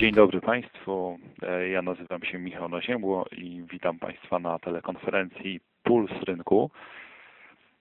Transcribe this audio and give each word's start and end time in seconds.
Dzień 0.00 0.12
dobry 0.12 0.40
Państwu. 0.40 1.18
E, 1.42 1.68
Ja 1.68 1.82
nazywam 1.82 2.22
się 2.24 2.38
Michał 2.38 2.68
Noziębło 2.68 3.26
i 3.32 3.62
witam 3.72 3.98
Państwa 3.98 4.38
na 4.38 4.58
telekonferencji 4.58 5.60
Puls 5.82 6.10
Rynku. 6.26 6.70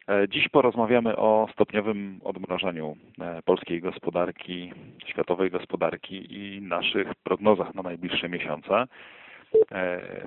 E, 0.07 0.27
Dziś 0.29 0.49
porozmawiamy 0.49 1.17
o 1.17 1.47
stopniowym 1.53 2.19
odmrażaniu 2.23 2.95
e, 3.21 3.41
polskiej 3.41 3.81
gospodarki, 3.81 4.73
światowej 5.05 5.51
gospodarki 5.51 6.27
i 6.29 6.61
naszych 6.61 7.15
prognozach 7.15 7.75
na 7.75 7.81
najbliższe 7.81 8.29
miesiące. 8.29 8.85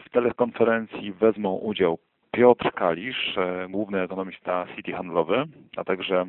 W 0.05 0.11
telekonferencji 0.11 1.13
wezmą 1.13 1.57
udział 1.57 1.99
Piotr 2.31 2.73
Kalisz, 2.73 3.37
główny 3.69 4.01
ekonomista 4.01 4.67
City 4.77 4.93
Handlowy, 4.93 5.45
a 5.77 5.85
także 5.85 6.27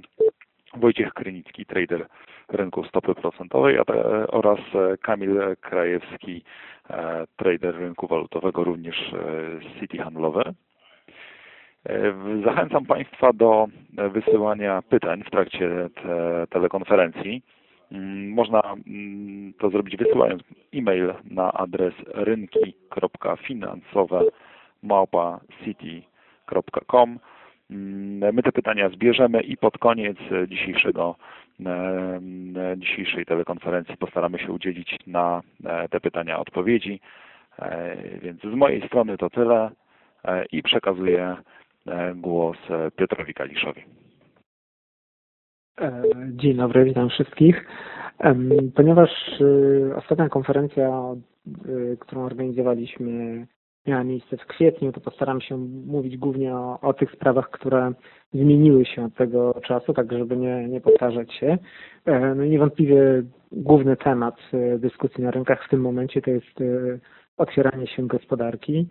Wojciech 0.76 1.14
Krynicki, 1.14 1.66
trader 1.66 2.08
rynku 2.50 2.84
stopy 2.84 3.16
procentowej 3.16 3.80
oraz 4.28 4.60
e, 4.60 4.98
Kamil 4.98 5.40
Krajewski, 5.62 6.44
e, 6.90 7.28
trader 7.38 7.76
rynku 7.76 8.08
walutowego, 8.08 8.64
również 8.64 9.14
e, 9.14 9.80
City 9.80 9.98
Handlowe. 9.98 10.44
Zachęcam 12.46 12.86
Państwa 12.86 13.34
do 13.34 13.68
wysyłania 13.94 14.82
pytań 14.82 15.24
w 15.24 15.30
trakcie 15.30 15.90
te, 16.04 16.48
telekonferencji. 16.50 17.42
Mm, 17.92 18.30
Można 18.30 18.62
mm, 18.88 19.54
to 19.54 19.70
zrobić 19.70 19.98
wysyłając 19.98 20.44
e-mail 20.74 21.14
na 21.32 21.54
adres 21.54 21.94
rynki.finansowe 22.14 24.22
małpa 24.84 25.40
city.com. 25.66 27.20
Mm, 27.74 28.36
My 28.36 28.44
te 28.44 28.52
pytania 28.52 28.90
zbierzemy 28.90 29.42
i 29.42 29.58
pod 29.58 29.78
koniec 29.78 30.18
e, 30.32 30.48
dzisiejszego, 30.48 31.16
e, 31.66 31.70
e, 31.70 32.78
dzisiejszej 32.78 33.26
telekonferencji 33.26 33.98
postaramy 33.98 34.40
się 34.40 34.52
udzielić 34.52 34.98
na 35.08 35.42
te 35.90 36.00
pytania 36.00 36.40
odpowiedzi. 36.40 37.00
Więc 38.22 38.42
z 38.42 38.56
mojej 38.56 38.88
strony 38.88 39.18
to 39.18 39.30
tyle 39.30 39.70
i 40.52 40.64
przekazuję 40.64 41.36
głos 42.16 42.58
Piotrowi 42.96 43.34
Kaliszowi. 43.34 43.82
Dzień 46.28 46.58
dobry, 46.58 46.86
witam 46.86 47.10
wszystkich. 47.10 47.66
Ponieważ 48.76 49.10
ostatnia 49.96 50.30
konferencja, 50.30 51.02
którą 52.00 52.26
organizowaliśmy, 52.26 53.48
miała 53.88 54.04
miejsce 54.04 54.38
w 54.38 54.46
kwietniu, 54.46 54.92
to 54.92 55.02
postaram 55.02 55.42
się 55.42 55.58
mówić 55.86 56.18
głównie 56.18 56.56
o, 56.56 56.80
o 56.82 56.94
tych 56.94 57.12
sprawach, 57.12 57.50
które 57.50 57.92
zmieniły 58.34 58.86
się 58.86 59.06
od 59.06 59.16
tego 59.16 59.62
czasu, 59.66 59.94
tak 59.94 60.12
żeby 60.12 60.38
nie, 60.38 60.68
nie 60.68 60.82
powtarzać 60.82 61.34
się. 61.34 61.58
E, 62.06 62.36
No 62.36 62.46
niewątpliwie 62.46 63.24
główny 63.52 63.98
temat 63.98 64.36
y, 64.54 64.80
dyskusji 64.80 65.24
na 65.24 65.32
rynkach 65.32 65.66
w 65.66 65.70
tym 65.70 65.82
momencie 65.82 66.22
to 66.22 66.32
jest 66.32 66.62
y, 66.62 67.00
otwieranie 67.38 67.88
się 67.88 68.08
gospodarki. 68.08 68.88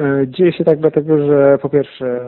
E, 0.00 0.26
Dzieje 0.28 0.52
się 0.52 0.64
tak 0.64 0.78
dlatego, 0.80 1.26
że 1.26 1.58
po 1.62 1.68
pierwsze 1.68 2.20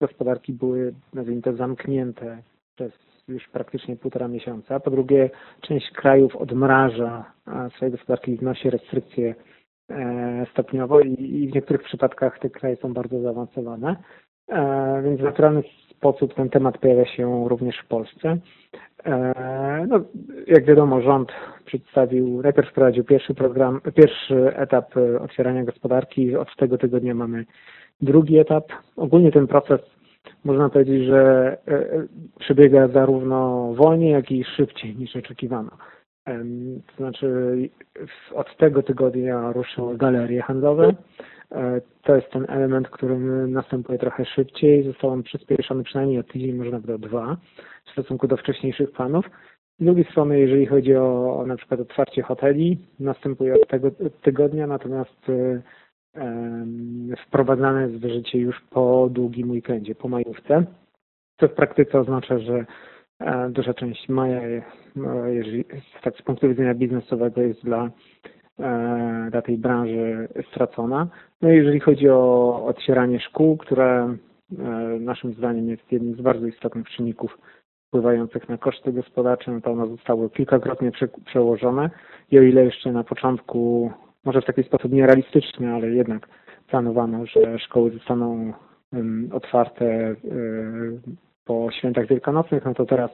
gospodarki 0.00 0.52
były, 0.52 0.94
nazwijmy 1.14 1.42
to, 1.42 1.52
zamknięte 1.56 2.42
przez 2.74 2.92
już 3.28 3.48
praktycznie 3.48 3.96
półtora 3.96 4.28
miesiąca. 4.28 4.80
Po 4.80 4.90
drugie, 4.90 5.30
część 5.60 5.90
krajów 5.90 6.36
odmraża 6.36 7.32
e, 7.46 7.70
swoje 7.76 7.90
gospodarki 7.90 8.32
i 8.32 8.36
wnosi 8.36 8.70
restrykcje 8.70 9.30
e, 9.30 9.34
stopniowo 10.50 11.00
i, 11.00 11.48
w 11.52 11.54
niektórych 11.54 11.82
przypadkach 11.82 12.38
te 12.38 12.50
kraje 12.50 12.76
są 12.76 12.92
bardzo 12.94 13.20
zaawansowane. 13.20 13.96
E, 14.48 15.02
Więc 15.04 15.20
w 15.20 15.24
naturalny 15.24 15.62
sposób 15.90 16.34
ten 16.34 16.50
temat 16.50 16.78
pojawia 16.78 17.06
się 17.06 17.48
również 17.48 17.76
w 17.78 17.86
Polsce. 17.88 18.36
E, 19.04 19.86
No, 19.88 20.00
jak 20.46 20.64
wiadomo, 20.64 21.00
rząd 21.00 21.32
przedstawił, 21.64 22.42
najpierw 22.42 22.70
wprowadził 22.70 23.04
pierwszy 23.04 23.34
program, 23.34 23.80
pierwszy 23.94 24.56
etap 24.56 24.96
e, 24.96 25.20
otwierania 25.20 25.64
gospodarki. 25.64 26.36
Od 26.36 26.56
tego 26.56 26.78
tygodnia 26.78 27.14
mamy 27.14 27.44
drugi 28.00 28.38
etap. 28.38 28.64
Ogólnie 28.96 29.32
ten 29.32 29.46
proces 29.46 29.80
można 30.44 30.68
powiedzieć, 30.68 31.04
że 31.06 31.20
e, 31.68 31.72
e, 31.72 32.06
przebiega 32.38 32.88
zarówno 32.88 33.72
wolniej, 33.74 34.12
jak 34.12 34.30
i 34.30 34.44
szybciej 34.44 34.96
niż 34.96 35.16
oczekiwano. 35.16 35.70
To 36.86 36.96
znaczy 36.96 37.56
od 38.34 38.56
tego 38.56 38.82
tygodnia 38.82 39.52
ruszyły 39.52 39.96
galerie 39.96 40.42
handlowe. 40.42 40.94
E, 41.52 41.80
To 42.02 42.16
jest 42.16 42.30
ten 42.30 42.46
element, 42.48 42.88
który 42.88 43.18
następuje 43.48 43.98
trochę 43.98 44.24
szybciej. 44.24 44.82
Został 44.82 45.10
on 45.10 45.22
przyspieszony 45.22 45.84
przynajmniej 45.84 46.18
o 46.18 46.22
tydzień, 46.22 46.52
może 46.52 46.70
nawet 46.70 46.90
o 46.90 46.98
dwa 46.98 47.36
w 47.84 47.90
stosunku 47.90 48.28
do 48.28 48.36
wcześniejszych 48.36 48.92
planów. 48.92 49.24
Z 49.80 49.84
drugiej 49.84 50.04
strony, 50.04 50.40
jeżeli 50.40 50.66
chodzi 50.66 50.96
o, 50.96 51.36
o 51.38 51.46
na 51.46 51.56
przykład 51.56 51.80
otwarcie 51.80 52.22
hoteli, 52.22 52.78
następuje 53.00 53.54
od 53.54 53.68
tego 53.68 53.90
tygodnia, 54.22 54.66
natomiast 54.66 55.28
e, 55.28 55.62
wprowadzane 57.26 57.82
jest 57.82 57.94
w 57.94 58.08
życie 58.08 58.38
już 58.38 58.60
po 58.70 59.08
długim 59.10 59.50
weekendzie, 59.50 59.94
po 59.94 60.08
majówce. 60.08 60.64
To 61.36 61.48
w 61.48 61.52
praktyce 61.52 62.00
oznacza, 62.00 62.38
że 62.38 62.66
duża 63.50 63.74
część 63.74 64.08
maja, 64.08 64.40
e, 64.40 64.62
jeżeli, 65.34 65.64
tak 66.02 66.16
z 66.16 66.22
punktu 66.22 66.48
widzenia 66.48 66.74
biznesowego 66.74 67.40
jest 67.40 67.64
dla, 67.64 67.90
e, 68.58 69.28
dla 69.30 69.42
tej 69.42 69.58
branży 69.58 70.28
stracona. 70.50 71.06
No 71.42 71.52
i 71.52 71.56
jeżeli 71.56 71.80
chodzi 71.80 72.08
o 72.08 72.64
otwieranie 72.66 73.20
szkół, 73.20 73.56
które 73.56 74.16
e, 74.58 74.64
naszym 75.00 75.32
zdaniem 75.32 75.68
jest 75.68 75.92
jednym 75.92 76.14
z 76.14 76.20
bardzo 76.20 76.46
istotnych 76.46 76.88
czynników 76.88 77.38
wpływających 77.88 78.48
na 78.48 78.58
koszty 78.58 78.92
gospodarcze, 78.92 79.52
no 79.52 79.60
to 79.60 79.72
one 79.72 79.86
zostały 79.86 80.30
kilkakrotnie 80.30 80.92
prze, 80.92 81.08
przełożone 81.24 81.90
i 82.30 82.38
o 82.38 82.42
ile 82.42 82.64
jeszcze 82.64 82.92
na 82.92 83.04
początku, 83.04 83.90
może 84.24 84.42
w 84.42 84.44
taki 84.44 84.62
sposób 84.62 84.92
nierealistyczny, 84.92 85.74
ale 85.74 85.90
jednak 85.90 86.28
planowano, 86.68 87.26
że 87.26 87.58
szkoły 87.58 87.90
zostaną 87.90 88.52
otwarte 89.32 89.84
e, 89.84 90.16
po 91.44 91.70
świętach 91.70 92.06
wielkanocnych, 92.06 92.64
no 92.64 92.74
to 92.74 92.86
teraz 92.86 93.10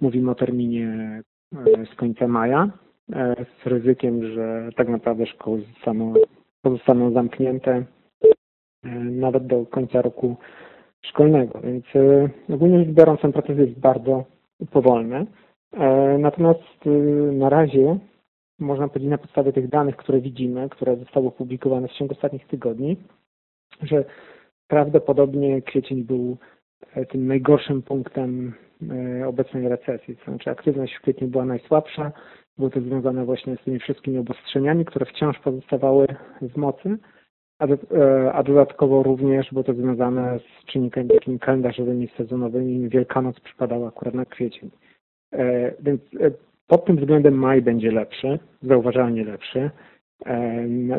mówimy 0.00 0.30
o 0.30 0.34
terminie 0.34 0.88
e, 1.54 1.86
z 1.92 1.94
końca 1.96 2.28
maja, 2.28 2.70
e, 3.12 3.34
z 3.64 3.66
ryzykiem, 3.66 4.34
że 4.34 4.68
tak 4.76 4.88
naprawdę 4.88 5.26
szkoły 5.26 5.62
zostaną, 5.74 6.14
pozostaną 6.62 7.12
zamknięte 7.12 7.84
e, 8.84 8.88
nawet 8.94 9.46
do 9.46 9.66
końca 9.66 10.02
roku 10.02 10.36
szkolnego. 11.04 11.60
Więc 11.60 11.84
ogólnie 12.54 12.78
rzecz 12.78 12.94
biorąc 12.94 13.20
ten 13.20 13.32
proces 13.32 13.58
jest 13.58 13.78
bardzo 13.78 14.24
powolny. 14.70 15.26
Natomiast 16.18 16.84
na 17.32 17.48
razie 17.48 17.98
można 18.58 18.88
powiedzieć 18.88 19.10
na 19.10 19.18
podstawie 19.18 19.52
tych 19.52 19.68
danych, 19.68 19.96
które 19.96 20.20
widzimy, 20.20 20.68
które 20.68 20.96
zostały 20.96 21.26
opublikowane 21.26 21.88
w 21.88 21.92
ciągu 21.92 22.14
ostatnich 22.14 22.46
tygodni, 22.46 22.96
że 23.82 24.04
prawdopodobnie 24.68 25.62
kwiecień 25.62 26.04
był 26.04 26.36
tym 27.10 27.26
najgorszym 27.26 27.82
punktem 27.82 28.52
e, 28.90 29.26
obecnej 29.28 29.68
recesji. 29.68 30.16
To 30.16 30.24
znaczy 30.24 30.50
aktywność 30.50 30.94
w 30.94 31.00
kwietniu 31.00 31.28
była 31.28 31.44
najsłabsza. 31.44 32.12
Było 32.58 32.70
to 32.70 32.80
związane 32.80 33.24
właśnie 33.24 33.56
z 33.56 33.64
tymi 33.64 33.78
wszystkimi 33.78 34.18
obostrzeniami, 34.18 34.84
które 34.84 35.06
wciąż 35.06 35.38
pozostawały 35.38 36.06
w 36.42 36.56
mocy, 36.56 36.98
a, 37.58 37.66
e, 37.66 38.44
dodatkowo 38.44 39.02
również 39.02 39.50
było 39.52 39.64
to 39.64 39.74
związane 39.74 40.38
z 40.38 40.66
czynnikami 40.66 41.08
takimi 41.08 41.38
kalendarzowymi, 41.38 42.08
sezonowymi. 42.16 42.88
Wielkanoc 42.88 43.40
przypadała 43.40 43.88
akurat 43.88 44.14
na 44.14 44.24
kwiecień. 44.24 44.70
E, 45.32 45.72
Więc 45.80 46.00
e, 46.20 46.30
pod 46.66 46.84
tym 46.84 46.96
względem 46.96 47.34
maj 47.34 47.62
będzie 47.62 47.90
lepszy, 47.90 48.38
zauważalnie 48.62 49.24
lepszy. 49.24 49.70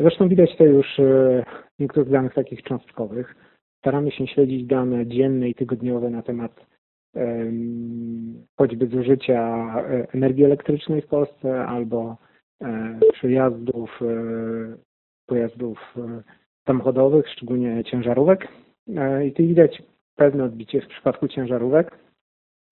Zresztą 0.00 0.28
widać 0.28 0.56
to 0.56 0.64
już 0.64 1.00
e, 1.00 1.44
w 1.76 1.80
niektórych 1.80 2.10
danych 2.10 2.34
takich 2.34 2.62
cząstkowych. 2.62 3.36
Staramy 3.84 4.10
się 4.10 4.26
śledzić 4.26 4.64
dane 4.66 5.06
dzienne 5.06 5.48
i 5.48 5.54
tygodniowe 5.54 6.10
na 6.10 6.22
temat 6.22 6.66
em, 7.14 8.46
choćby 8.56 8.86
zużycia 8.86 9.74
e, 9.78 10.06
energii 10.12 10.44
elektrycznej 10.44 11.02
w 11.02 11.06
Polsce 11.06 11.66
albo 11.66 12.16
e, 12.62 12.98
przejazdów 13.12 14.00
e, 14.02 14.06
pojazdów 15.26 15.94
samochodowych, 16.66 17.28
szczególnie 17.28 17.84
ciężarówek. 17.84 18.48
I 19.26 19.32
tu 19.32 19.42
widać 19.42 19.82
pewne 20.16 20.44
odbicie 20.44 20.80
w 20.80 20.86
przypadku 20.86 21.28
ciężarówek 21.28 21.98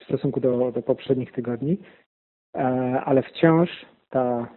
w 0.03 0.05
stosunku 0.05 0.41
do, 0.41 0.73
do 0.73 0.83
poprzednich 0.83 1.33
tygodni, 1.33 1.79
ale 3.05 3.23
wciąż 3.23 3.87
ta 4.11 4.49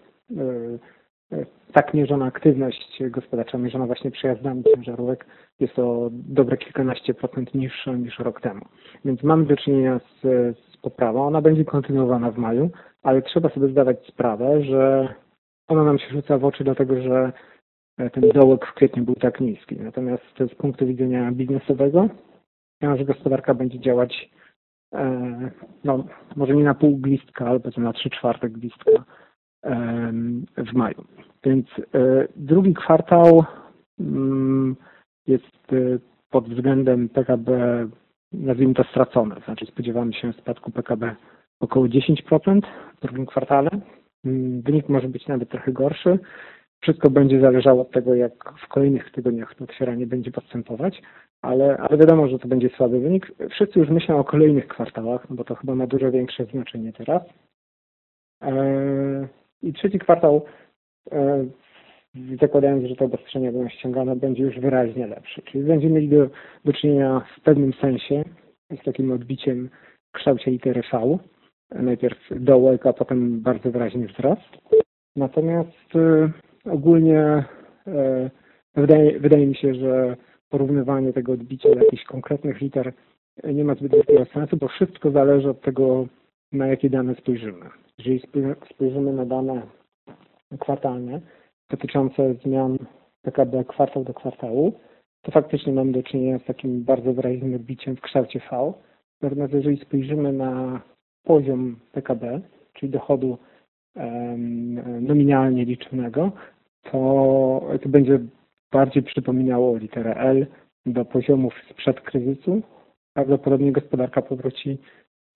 tak 1.75 1.93
mierzona 1.93 2.25
aktywność 2.25 3.03
gospodarcza, 3.09 3.57
mierzona 3.57 3.85
właśnie 3.85 4.11
przejazdami 4.11 4.63
ciężarówek, 4.75 5.25
jest 5.59 5.75
to 5.75 6.09
dobre 6.11 6.57
kilkanaście 6.57 7.13
procent 7.13 7.53
niższa 7.53 7.93
niż 7.93 8.19
rok 8.19 8.41
temu. 8.41 8.61
Więc 9.05 9.23
mamy 9.23 9.45
do 9.45 9.57
czynienia 9.57 9.99
z, 9.99 10.21
z 10.57 10.77
poprawą. 10.77 11.27
Ona 11.27 11.41
będzie 11.41 11.65
kontynuowana 11.65 12.31
w 12.31 12.37
maju, 12.37 12.69
ale 13.03 13.21
trzeba 13.21 13.49
sobie 13.49 13.67
zdawać 13.67 14.07
sprawę, 14.07 14.63
że 14.63 15.13
ona 15.67 15.83
nam 15.83 15.99
się 15.99 16.09
rzuca 16.09 16.37
w 16.37 16.45
oczy, 16.45 16.63
dlatego 16.63 17.01
że 17.01 17.31
e, 17.97 18.09
ten 18.09 18.29
dołek 18.29 18.65
w 18.65 18.73
kwietniu 18.73 19.03
był 19.03 19.15
tak 19.15 19.41
niski. 19.41 19.75
Natomiast 19.75 20.37
z 20.51 20.55
punktu 20.55 20.87
widzenia 20.87 21.31
biznesowego, 21.31 22.09
że 22.81 23.05
gospodarka 23.05 23.53
będzie 23.53 23.79
działać 23.79 24.29
e, 24.93 25.51
no, 25.83 26.03
może 26.35 26.55
nie 26.55 26.63
na 26.63 26.73
pół 26.73 26.97
glistka, 26.97 27.47
ale 27.47 27.59
powiedzmy 27.59 27.83
na 27.83 27.93
trzy 27.93 28.09
czwarte 28.09 28.49
glistka 28.49 28.91
w 30.57 30.73
maju. 30.73 31.03
Więc 31.43 31.67
e, 31.69 32.27
drugi 32.35 32.73
kwartał 32.73 33.43
mm, 33.99 34.75
jest 35.27 35.73
e, 35.73 35.75
pod 36.29 36.49
względem 36.49 37.09
PKB, 37.09 37.51
nazwijmy 38.33 38.73
to 38.73 38.83
stracony. 38.83 39.35
Znaczy 39.45 39.65
spodziewamy 39.65 40.13
się 40.13 40.33
spadku 40.33 40.71
PKB 40.71 41.15
około 41.59 41.85
10% 41.85 42.61
w 42.97 43.01
drugim 43.01 43.25
kwartale. 43.25 43.69
Mm, 44.25 44.61
Wynik 44.61 44.89
może 44.89 45.09
być 45.09 45.27
nawet 45.27 45.49
trochę 45.49 45.71
gorszy. 45.71 46.19
Wszystko 46.81 47.09
będzie 47.09 47.41
zależało 47.41 47.81
od 47.81 47.91
tego, 47.91 48.15
jak 48.15 48.53
w 48.65 48.67
kolejnych 48.67 49.11
tygodniach 49.11 49.55
to 49.55 49.63
otwieranie 49.63 50.07
będzie 50.07 50.31
postępować, 50.31 51.01
ale, 51.41 51.77
ale 51.77 51.97
wiadomo, 51.97 52.27
że 52.27 52.39
to 52.39 52.47
będzie 52.47 52.69
słaby 52.69 52.99
wynik. 52.99 53.31
Wszyscy 53.51 53.79
już 53.79 53.89
myślą 53.89 54.19
o 54.19 54.23
kolejnych 54.23 54.67
kwartałach, 54.67 55.29
no 55.29 55.35
bo 55.35 55.43
to 55.43 55.55
chyba 55.55 55.75
ma 55.75 55.87
dużo 55.87 56.11
większe 56.11 56.45
znaczenie 56.45 56.93
teraz. 56.93 57.23
Eee, 58.41 59.27
I 59.65 59.73
trzeci 59.73 59.99
kwartał, 59.99 60.45
eee, 61.11 61.49
zakładając, 62.41 62.85
że 62.85 62.95
te 62.95 63.05
obostrzenia 63.05 63.51
będą 63.51 63.69
ściągane, 63.69 64.15
będzie 64.15 64.43
już 64.43 64.59
wyraźnie 64.59 65.07
lepszy. 65.07 65.41
Czyli 65.41 65.63
będziemy 65.63 65.93
mieli 65.93 66.09
do, 66.09 66.29
do 66.65 66.73
czynienia 66.73 67.25
w 67.37 67.41
pewnym 67.41 67.73
sensie 67.73 68.23
z 68.81 68.85
takim 68.85 69.11
odbiciem 69.11 69.69
w 70.09 70.17
kształcie 70.17 70.51
litery 70.51 70.81
V. 70.91 71.17
Najpierw 71.71 72.17
dołek, 72.31 72.85
a 72.85 72.93
potem 72.93 73.41
bardzo 73.41 73.71
wyraźny 73.71 74.07
wzrost. 74.07 74.57
Natomiast 75.15 75.95
e, 75.95 76.31
ogólnie 76.71 77.43
e, 77.87 78.29
wydaje, 78.75 79.19
wydaje 79.19 79.47
mi 79.47 79.55
się, 79.55 79.75
że 79.75 80.15
porównywanie 80.49 81.13
tego 81.13 81.31
odbicia 81.31 81.69
do 81.69 81.75
jakichś 81.75 82.03
konkretnych 82.03 82.61
liter 82.61 82.93
nie 83.43 83.63
ma 83.63 83.75
zbyt 83.75 83.91
wielkiego 83.91 84.25
sensu, 84.25 84.57
bo 84.57 84.67
wszystko 84.67 85.11
zależy 85.11 85.49
od 85.49 85.61
tego, 85.61 86.07
na 86.51 86.67
jakie 86.67 86.89
dane 86.89 87.15
spojrzymy. 87.15 87.65
Jeżeli 87.97 88.19
spoj- 88.19 88.73
spojrzymy 88.73 89.13
na 89.13 89.25
dane 89.25 89.61
kwartalne 90.59 91.21
dotyczące 91.69 92.33
zmian 92.33 92.77
PKB 93.21 93.63
kwartał 93.63 94.03
do 94.03 94.13
kwartału, 94.13 94.73
to 95.21 95.31
faktycznie 95.31 95.73
mamy 95.73 95.91
do 95.91 96.03
czynienia 96.03 96.39
z 96.39 96.45
takim 96.45 96.83
bardzo 96.83 97.13
wyraźnym 97.13 97.55
odbiciem 97.55 97.95
w 97.95 98.01
kształcie 98.01 98.41
V. 98.51 98.73
Natomiast 99.21 99.53
jeżeli 99.53 99.77
spojrzymy 99.77 100.33
na 100.33 100.81
poziom 101.23 101.79
PKB, 101.91 102.41
czyli 102.73 102.91
dochodu 102.91 103.37
nominalnie 105.01 105.65
liczonego, 105.65 106.31
to, 106.83 107.61
to 107.83 107.89
będzie 107.89 108.19
bardziej 108.71 109.03
przypominało 109.03 109.77
literę 109.77 110.15
L 110.15 110.47
do 110.85 111.05
poziomów 111.05 111.53
sprzed 111.69 112.01
kryzysu. 112.01 112.61
Prawdopodobnie 113.13 113.71
gospodarka 113.71 114.21
powróci 114.21 114.77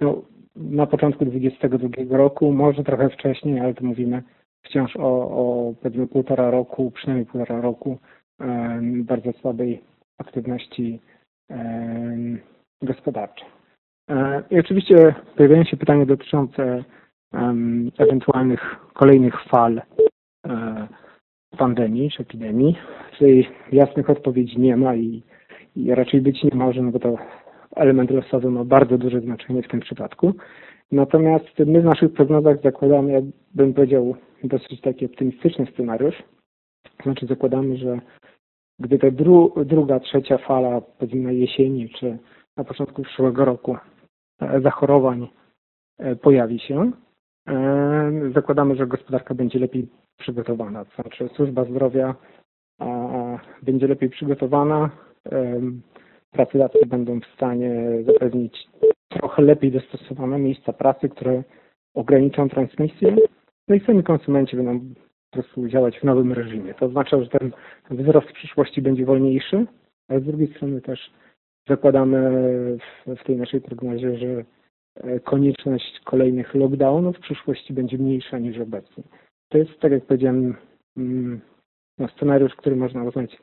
no, 0.02 0.22
na 0.56 0.86
początku 0.86 1.26
2022 1.26 2.18
roku, 2.18 2.52
może 2.52 2.84
trochę 2.84 3.10
wcześniej, 3.10 3.60
ale 3.60 3.74
to 3.74 3.86
mówimy 3.86 4.24
wciąż 4.64 4.98
o, 4.98 5.10
o 5.10 5.74
powiedzmy 5.82 6.08
półtora 6.08 6.52
roku, 6.52 6.92
przynajmniej 6.92 7.26
półtora 7.26 7.62
roku 7.62 7.98
bardzo 9.04 9.34
słabej 9.34 9.82
aktywności 10.18 11.00
gospodarczej. 12.82 13.48
E, 14.10 14.44
I 14.52 14.60
oczywiście 14.60 15.16
pojawiają 15.36 15.64
się 15.64 15.78
pytania 15.78 16.06
dotyczące 16.06 16.84
ewentualnych 17.98 18.76
kolejnych 18.94 19.44
fal 19.44 19.82
e, 20.48 20.88
pandemii 21.58 22.12
czy 22.12 22.22
epidemii. 22.22 22.78
Tutaj 23.12 23.50
jasnych 23.72 24.10
odpowiedzi 24.10 24.60
nie 24.60 24.78
ma 24.78 24.96
i, 24.96 25.24
i 25.76 25.96
raczej 25.96 26.22
być 26.22 26.44
nie 26.44 26.56
może, 26.56 26.82
no 26.82 26.92
bo 26.92 27.00
to 27.00 27.18
element 27.76 28.12
losowy 28.12 28.52
ma 28.52 28.64
bardzo 28.64 28.98
duże 28.98 29.22
znaczenie 29.22 29.64
w 29.64 29.68
tym 29.68 29.80
przypadku. 29.80 30.34
Natomiast 30.92 31.60
my 31.66 31.82
w 31.82 31.86
naszych 31.86 32.14
prognozach 32.14 32.62
zakładamy, 32.62 33.12
jak 33.12 33.24
bym 33.56 33.74
powiedział, 33.74 34.16
dosyć 34.44 34.82
taki 34.82 35.06
optymistyczny 35.06 35.68
scenariusz. 35.74 36.24
Znaczy 37.04 37.26
zakładamy, 37.26 37.78
że 37.78 38.00
gdy 38.80 39.00
ta 39.00 39.12
dru, 39.12 39.54
druga, 39.66 40.00
trzecia 40.00 40.38
fala, 40.38 40.82
powiedzmy 40.82 41.22
na 41.22 41.32
jesieni 41.32 41.90
czy 41.90 42.18
na 42.58 42.64
początku 42.64 43.04
przyszłego 43.04 43.46
roku 43.46 43.78
e, 44.42 44.62
zachorowań 44.62 45.28
e, 45.98 46.16
pojawi 46.16 46.60
się, 46.60 46.92
e, 47.48 48.12
zakładamy, 48.36 48.76
że 48.76 48.88
gospodarka 48.88 49.34
będzie 49.34 49.60
lepiej 49.60 49.88
przygotowana. 50.18 50.86
To 50.86 51.02
znaczy 51.02 51.30
służba 51.36 51.66
zdrowia 51.66 52.16
będzie 53.64 53.88
lepiej 53.88 54.10
przygotowana, 54.10 54.90
pracodawcy 56.32 56.86
będą 56.86 57.20
w 57.20 57.26
stanie 57.36 57.74
zapewnić 58.06 58.68
trochę 59.10 59.42
lepiej 59.42 59.72
dostosowane 59.72 60.40
miejsca 60.40 60.74
pracy, 60.74 61.10
które 61.10 61.44
ograniczą 61.94 62.50
transmisję, 62.50 63.16
no 63.68 63.76
i 63.76 63.80
sami 63.80 64.04
konsumenci 64.04 64.56
będą 64.56 64.80
po 64.80 65.34
prostu 65.34 65.68
działać 65.68 66.00
w 66.00 66.04
nowym 66.04 66.34
reżimie. 66.34 66.74
To 66.74 66.86
oznacza, 66.86 67.24
że 67.24 67.30
ten 67.30 67.52
wzrost 67.90 68.28
w 68.28 68.34
przyszłości 68.34 68.82
będzie 68.82 69.06
wolniejszy, 69.06 69.66
ale 70.08 70.20
z 70.20 70.24
drugiej 70.24 70.48
strony 70.48 70.82
też 70.82 71.12
zakładamy 71.68 72.18
w, 72.78 73.16
w 73.16 73.24
tej 73.24 73.38
naszej 73.38 73.62
prognozie, 73.62 74.18
że 74.18 74.44
e, 74.96 75.20
konieczność 75.20 76.00
kolejnych 76.06 76.56
lockdownów 76.56 77.18
w 77.18 77.22
przyszłości 77.22 77.74
będzie 77.74 77.98
mniejsza 77.98 78.40
niż 78.40 78.60
obecnie. 78.60 79.04
To 79.50 79.58
jest, 79.58 79.80
tak 79.80 79.92
jak 79.92 80.06
powiedziałem, 80.06 80.56
mm, 80.98 81.42
no, 82.00 82.08
scenariusz, 82.08 82.56
który 82.56 82.76
można 82.76 83.04
uznać 83.04 83.38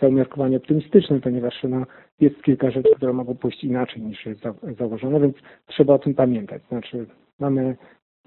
za 0.00 0.08
umiarkowanie 0.08 0.56
optymistyczny, 0.56 1.20
ponieważ 1.20 1.62
no, 1.62 1.86
jest 2.20 2.42
kilka 2.42 2.70
rzeczy, 2.70 2.88
które 2.96 3.12
mogą 3.12 3.34
pójść 3.34 3.64
inaczej 3.64 4.02
niż 4.02 4.26
jest 4.26 4.40
za, 4.40 4.54
założone, 4.78 5.20
więc 5.20 5.36
trzeba 5.66 5.94
o 5.94 5.98
tym 5.98 6.14
pamiętać. 6.14 6.62
Znaczy, 6.68 7.06
mamy, 7.40 7.76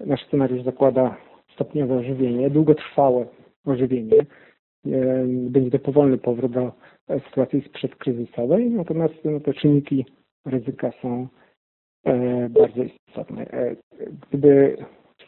nasz 0.00 0.26
scenariusz 0.26 0.62
zakłada 0.64 1.16
stopniowe 1.54 1.94
ożywienie, 1.94 2.50
długotrwałe 2.50 3.26
ożywienie. 3.66 4.18
E, 4.86 5.24
Będzie 5.26 5.70
to 5.70 5.78
powolny 5.78 6.18
powrót 6.18 6.52
do 6.52 6.72
sytuacji 7.28 7.62
sprzedkryzysowej, 7.68 8.70
natomiast 8.70 9.14
no, 9.24 9.40
te 9.40 9.54
czynniki 9.54 10.06
ryzyka 10.46 10.92
są 11.02 11.28
e, 12.04 12.48
bardzo 12.48 12.82
istotne. 12.82 13.50
E, 13.50 13.76
Gdyby 14.28 14.76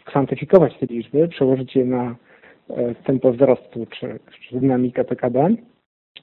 skwantyfikować 0.01 0.79
te 0.79 0.87
liczby, 0.87 1.29
przełożyć 1.29 1.77
je 1.77 1.85
na 1.85 2.17
tempo 3.05 3.33
wzrostu 3.33 3.87
czy, 3.87 4.19
czy 4.31 5.05
PKB, 5.05 5.49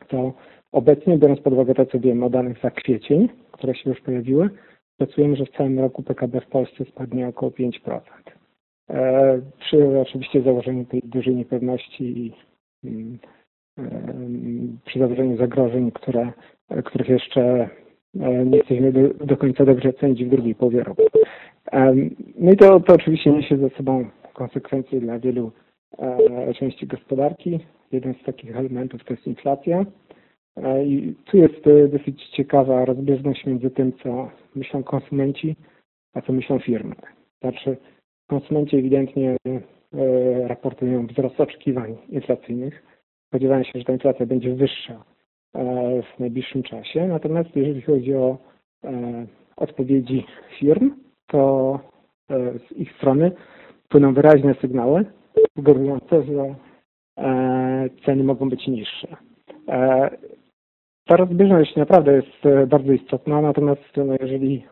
to 0.08 0.34
obecnie, 0.72 1.18
biorąc 1.18 1.40
pod 1.40 1.54
uwagę 1.54 1.74
to, 1.74 1.86
co 1.86 2.00
wiemy 2.00 2.26
o 2.26 2.30
danych 2.30 2.62
za 2.64 2.72
kwiecień, 2.72 3.30
które 3.52 3.76
się 3.76 3.90
już 3.90 4.02
pojawiły, 4.02 4.50
szacujemy, 5.02 5.36
że 5.36 5.46
w 5.46 5.58
całym 5.58 5.80
roku 5.80 6.04
PKB 6.04 6.42
w 6.42 6.48
Polsce 6.48 6.86
spadnie 6.86 7.28
około 7.28 7.52
5%. 7.52 8.00
E, 8.90 9.42
Przy 9.60 10.00
oczywiście 10.00 10.42
założeniu 10.42 10.86
tej 10.86 11.02
dużej 11.04 11.36
niepewności 11.36 12.04
i 12.04 12.34
mm, 12.84 13.18
em, 13.78 14.78
przy 14.86 15.00
założeniu 15.00 15.38
zagrożeń, 15.38 15.92
które, 15.92 16.32
których 16.86 17.10
jeszcze 17.10 17.70
e, 18.20 18.46
nie 18.46 18.58
jesteśmy 18.58 18.92
do, 18.92 19.26
do 19.26 19.38
końca 19.38 19.66
dobrze 19.66 19.90
ocenić 19.90 20.26
w 20.26 20.30
drugiej 20.30 20.56
połowie 20.56 20.84
roku. 20.84 21.02
No 22.40 22.52
i 22.52 22.58
to, 22.58 22.80
to 22.80 22.94
oczywiście 22.94 23.32
niesie 23.32 23.58
ze 23.58 23.70
sobą 23.70 24.06
konsekwencje 24.34 25.02
dla 25.02 25.20
wielu 25.20 25.48
e, 25.48 25.65
części 26.60 26.88
gospodarki. 26.88 27.60
Jeden 27.92 28.14
z 28.14 28.24
takich 28.24 28.58
elementów 28.58 29.04
to 29.04 29.14
jest 29.14 29.28
inflacja. 29.28 29.86
E, 30.56 30.86
I 30.86 31.16
tu 31.26 31.38
jest 31.38 31.68
e, 31.68 31.88
dosyć 31.88 32.30
ciekawa 32.30 32.86
rozbieżność 32.86 33.46
między 33.46 33.70
tym, 33.70 33.94
co 34.04 34.32
myślą 34.56 34.84
konsumenci, 34.84 35.56
a 36.14 36.22
co 36.22 36.34
myślą 36.34 36.60
firmy. 36.60 36.96
Znaczy, 37.42 37.78
konsumenci 38.28 38.78
ewidentnie 38.78 39.36
e, 39.46 40.48
raportują 40.48 41.08
wzrost 41.08 41.42
oczekiwań 41.42 41.98
inflacyjnych. 42.10 42.84
Spodziewają 43.28 43.64
się, 43.64 43.80
że 43.80 43.86
ta 43.86 43.94
inflacja 43.94 44.26
będzie 44.26 44.56
wyższa 44.56 44.94
e, 44.94 46.02
w 46.02 46.20
najbliższym 46.20 46.64
czasie. 46.64 47.08
Natomiast 47.08 47.56
jeżeli 47.56 47.82
chodzi 47.82 48.14
o 48.16 48.38
e, 48.84 49.26
odpowiedzi 49.56 50.26
firm, 50.60 50.92
to 51.28 51.80
e, 52.30 52.60
z 52.60 52.72
ich 52.78 52.92
strony 52.98 53.32
płyną 53.90 54.14
wyraźne 54.14 54.56
sygnały 54.62 55.06
sugerujące, 55.58 56.24
że 56.24 56.56
e, 57.18 57.90
ceny 58.06 58.24
mogą 58.24 58.50
być 58.50 58.68
niższe. 58.68 59.08
E, 59.68 60.10
ta 61.06 61.18
rozbieżność 61.18 61.76
naprawdę 61.76 62.14
jest 62.14 62.46
e, 62.46 62.68
bardzo 62.68 62.94
istotna, 62.94 63.42
natomiast 63.42 63.98
no, 63.98 64.14
jeżeli 64.22 64.66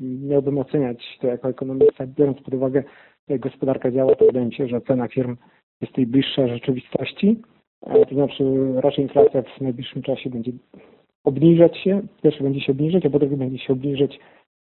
miałbym 0.00 0.58
oceniać 0.58 1.18
to 1.20 1.26
jako 1.26 1.48
ekonomista, 1.48 2.06
biorąc 2.06 2.40
pod 2.40 2.54
uwagę 2.54 2.82
jak 3.28 3.40
gospodarka 3.40 3.90
działa, 3.90 4.14
to 4.14 4.26
wydaje 4.26 4.46
mi 4.46 4.54
się, 4.54 4.68
że 4.68 4.80
cena 4.80 5.08
firm 5.08 5.36
jest 5.80 5.92
tej 5.92 6.06
bliższa 6.06 6.48
rzeczywistości. 6.48 7.42
To 8.08 8.14
znaczy 8.14 8.44
raczej 8.76 9.04
inflacja 9.04 9.42
w 9.42 9.60
najbliższym 9.60 10.02
czasie 10.02 10.30
będzie 10.30 10.52
obniżać 11.24 11.76
się, 11.76 12.02
po 12.16 12.22
pierwsze 12.22 12.44
będzie 12.44 12.60
się 12.60 12.72
obniżać, 12.72 13.06
a 13.06 13.10
po 13.10 13.18
drugie 13.18 13.36
będzie 13.36 13.58
się 13.58 13.72
obniżać 13.72 14.18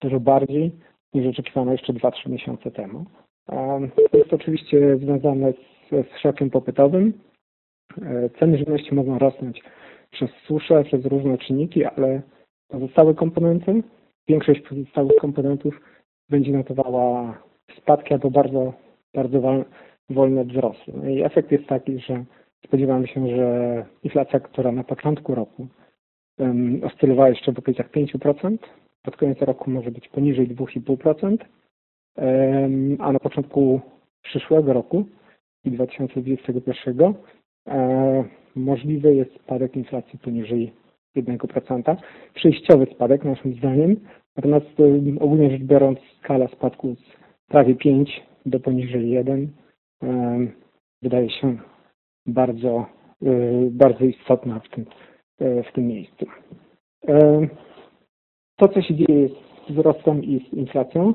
dużo 0.00 0.20
bardziej 0.20 0.72
niż 1.14 1.26
oczekiwano 1.26 1.72
jeszcze 1.72 1.92
2-3 1.92 2.30
miesiące 2.30 2.70
temu. 2.70 3.04
To 4.10 4.18
jest 4.18 4.32
oczywiście 4.32 4.96
związane 4.96 5.52
z, 5.52 5.90
z 5.90 6.18
szokiem 6.20 6.50
popytowym. 6.50 7.12
E, 8.02 8.30
Ceny 8.38 8.58
żywności 8.58 8.94
mogą 8.94 9.18
rosnąć 9.18 9.62
przez 10.10 10.30
suszę, 10.46 10.84
przez 10.84 11.04
różne 11.06 11.38
czynniki, 11.38 11.84
ale 11.84 12.22
pozostałe 12.68 13.14
komponenty, 13.14 13.82
większość 14.28 14.60
pozostałych 14.60 15.16
komponentów 15.20 15.80
będzie 16.30 16.52
notowała 16.52 17.42
spadki 17.76 18.14
albo 18.14 18.30
bardzo, 18.30 18.72
bardzo 19.14 19.64
wolne 20.10 20.44
wzrosty. 20.44 20.92
No 20.94 21.08
i 21.08 21.22
efekt 21.22 21.52
jest 21.52 21.66
taki, 21.66 21.98
że 21.98 22.24
spodziewamy 22.64 23.06
się, 23.08 23.36
że 23.36 23.84
inflacja, 24.04 24.40
która 24.40 24.72
na 24.72 24.84
początku 24.84 25.34
roku 25.34 25.66
um, 26.38 26.80
oscylowała 26.84 27.28
jeszcze 27.28 27.52
w 27.52 27.58
okolicach 27.58 27.90
5%, 27.90 28.58
pod 29.02 29.16
koniec 29.16 29.42
roku 29.42 29.70
może 29.70 29.90
być 29.90 30.08
poniżej 30.08 30.48
2,5%, 30.48 31.24
um, 31.28 31.38
a 32.98 33.12
na 33.12 33.18
początku 33.18 33.80
przyszłego 34.22 34.72
roku, 34.72 35.04
2021, 35.64 37.14
e, 37.68 38.24
możliwy 38.56 39.14
jest 39.14 39.34
spadek 39.34 39.76
inflacji 39.76 40.18
poniżej 40.18 40.72
1%. 41.16 41.96
Przejściowy 42.34 42.86
spadek 42.86 43.24
naszym 43.24 43.54
zdaniem, 43.54 43.96
natomiast 44.36 44.66
ogólnie 45.20 45.50
rzecz 45.50 45.62
biorąc 45.62 45.98
skala 46.18 46.48
spadku 46.48 46.94
z 46.94 47.16
prawie 47.48 47.74
5 47.74 48.22
do 48.46 48.60
poniżej 48.60 49.10
1 49.10 49.48
um, 50.02 50.52
wydaje 51.02 51.30
się 51.30 51.58
bardzo, 52.26 52.86
y, 53.22 53.68
bardzo 53.70 54.04
istotna 54.04 54.60
w 54.60 54.68
tym, 54.68 54.84
y, 55.42 55.62
w 55.62 55.72
tym 55.72 55.86
miejscu. 55.86 56.26
To, 58.56 58.68
co 58.68 58.82
się 58.82 58.94
dzieje 58.94 59.28
z 59.28 59.72
wzrostem 59.72 60.24
i 60.24 60.48
z 60.50 60.52
inflacją, 60.52 61.14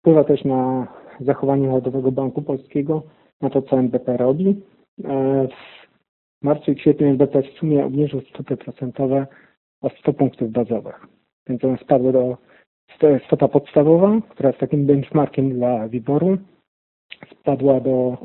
wpływa 0.00 0.24
też 0.24 0.44
na 0.44 0.88
zachowanie 1.20 1.68
Narodowego 1.68 2.12
Banku 2.12 2.42
Polskiego, 2.42 3.02
na 3.40 3.50
to, 3.50 3.62
co 3.62 3.78
NBP 3.78 4.16
robi. 4.16 4.62
E, 5.04 5.48
w 5.48 6.44
marcu 6.44 6.70
i 6.70 6.76
kwietniu 6.76 7.06
NBP 7.06 7.42
w 7.42 7.58
sumie 7.58 7.84
obniżył 7.84 8.20
stopy 8.20 8.56
procentowe 8.56 9.26
o 9.82 9.90
100 9.90 10.12
punktów 10.12 10.50
bazowych. 10.50 11.06
Więc 11.48 11.64
one 11.64 11.78
spadły 11.78 12.12
do 12.12 12.36
stopy 13.26 13.48
podstawowa, 13.48 14.20
która 14.30 14.48
jest 14.48 14.60
takim 14.60 14.86
benchmarkiem 14.86 15.52
dla 15.52 15.88
wyboru, 15.88 16.38
spadła 17.30 17.80
do 17.80 18.18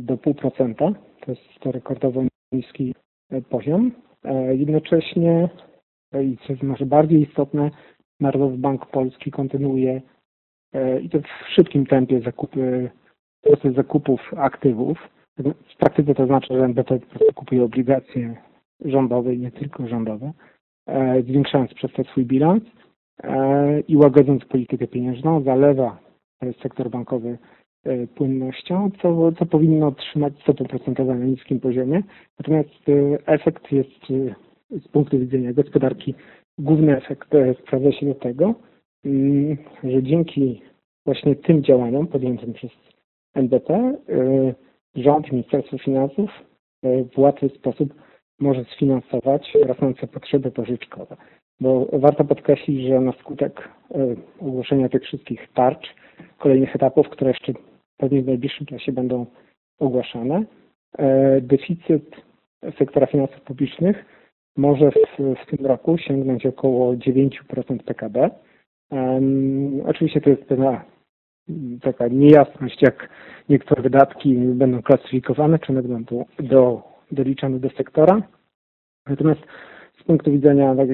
do 0.00 0.16
0,5%. 0.16 0.94
To 1.20 1.30
jest 1.30 1.42
to 1.60 1.72
rekordowo 1.72 2.22
niski 2.52 2.94
e, 3.30 3.42
poziom. 3.42 3.92
E, 4.24 4.56
jednocześnie, 4.56 5.48
i 6.22 6.36
co 6.46 6.52
jest 6.52 6.62
może 6.62 6.86
bardziej 6.86 7.22
istotne, 7.22 7.70
Narodowy 8.20 8.58
Bank 8.58 8.86
Polski 8.86 9.30
kontynuuje 9.30 10.02
i 11.02 11.10
to 11.10 11.18
w 11.20 11.54
szybkim 11.54 11.86
tempie 11.86 12.20
zakupy, 12.20 12.90
proces 13.42 13.74
zakupów 13.74 14.20
aktywów. 14.36 14.98
W 15.74 15.76
praktyce 15.78 16.14
to 16.14 16.26
znaczy, 16.26 16.54
że 16.54 16.64
NBP 16.64 16.98
po 16.98 17.06
prostu 17.06 17.32
kupuje 17.34 17.64
obligacje 17.64 18.36
rządowe 18.84 19.34
i 19.34 19.38
nie 19.38 19.50
tylko 19.50 19.88
rządowe, 19.88 20.32
zwiększając 21.22 21.74
przez 21.74 21.92
to 21.92 22.04
swój 22.04 22.24
bilans 22.24 22.62
i 23.88 23.96
łagodząc 23.96 24.44
politykę 24.44 24.86
pieniężną, 24.86 25.42
zalewa 25.42 25.98
sektor 26.62 26.90
bankowy 26.90 27.38
E, 27.84 28.06
płynnością, 28.06 28.90
co, 29.02 29.32
co 29.32 29.46
powinno 29.46 29.92
trzymać 29.92 30.32
stopy 30.42 30.64
procentowe 30.64 31.14
na 31.14 31.24
niskim 31.24 31.60
poziomie. 31.60 32.02
Natomiast 32.38 32.88
e, 32.88 33.26
efekt 33.26 33.72
jest 33.72 34.04
e, 34.70 34.78
z 34.80 34.88
punktu 34.88 35.18
widzenia 35.18 35.52
gospodarki, 35.52 36.14
główny 36.60 36.96
efekt 36.96 37.28
sprawdza 37.62 37.92
się 37.92 38.06
do 38.06 38.14
tego, 38.14 38.54
mm, 39.04 39.56
że 39.84 40.02
dzięki 40.02 40.62
właśnie 41.06 41.36
tym 41.36 41.62
działaniom 41.62 42.06
podjętym 42.06 42.52
przez 42.52 42.70
NBP 43.34 43.94
rząd, 44.94 45.32
Ministerstwo 45.32 45.78
Finansów 45.78 46.30
w 47.14 47.18
łatwy 47.18 47.48
sposób 47.48 47.94
może 48.40 48.64
sfinansować 48.64 49.54
rosnące 49.66 50.06
potrzeby 50.06 50.50
pożyczkowe. 50.50 51.16
Bo 51.60 51.86
warto 51.92 52.24
podkreślić, 52.24 52.88
że 52.88 53.00
na 53.00 53.12
skutek 53.12 53.68
ogłoszenia 54.40 54.88
tych 54.88 55.02
wszystkich 55.02 55.48
tarcz, 55.54 55.94
kolejnych 56.38 56.76
etapów, 56.76 57.08
które 57.08 57.30
jeszcze 57.30 57.52
pewnie 57.96 58.22
w 58.22 58.26
najbliższym 58.26 58.66
czasie 58.66 58.92
będą 58.92 59.26
ogłaszane. 59.78 60.44
E, 60.98 61.40
deficyt 61.40 62.16
sektora 62.78 63.06
finansów 63.06 63.40
publicznych 63.40 64.04
może 64.60 64.90
w, 64.90 65.18
w 65.42 65.46
tym 65.46 65.66
roku 65.66 65.98
sięgnąć 65.98 66.46
około 66.46 66.94
9% 66.94 67.78
PKB. 67.84 68.30
Um, 68.90 69.80
oczywiście 69.86 70.20
to 70.20 70.30
jest 70.30 70.44
pewna 70.44 70.84
taka 71.82 72.08
niejasność, 72.08 72.82
jak 72.82 73.08
niektóre 73.48 73.82
wydatki 73.82 74.34
będą 74.34 74.82
klasyfikowane, 74.82 75.58
czy 75.58 75.72
one 75.72 75.82
będą 75.82 76.24
do, 76.38 76.82
doliczane 77.12 77.58
do 77.58 77.70
sektora. 77.70 78.22
Natomiast 79.06 79.40
z 80.00 80.04
punktu 80.04 80.30
widzenia 80.30 80.74
tak, 80.74 80.88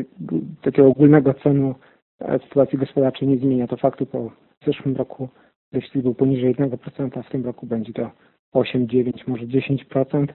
takiego 0.62 0.88
ogólnego 0.88 1.34
cenu 1.34 1.74
e, 2.20 2.38
sytuacji 2.38 2.78
gospodarczej 2.78 3.28
nie 3.28 3.36
zmienia 3.36 3.66
to 3.66 3.76
faktu, 3.76 4.06
bo 4.12 4.30
w 4.62 4.66
zeszłym 4.66 4.96
roku 4.96 5.28
jeśli 5.72 6.02
był 6.02 6.14
poniżej 6.14 6.54
1%, 6.54 7.22
w 7.22 7.30
tym 7.30 7.44
roku 7.44 7.66
będzie 7.66 7.92
to 7.92 8.10
8, 8.52 8.88
9, 8.88 9.26
może 9.26 9.46
10% 9.46 10.26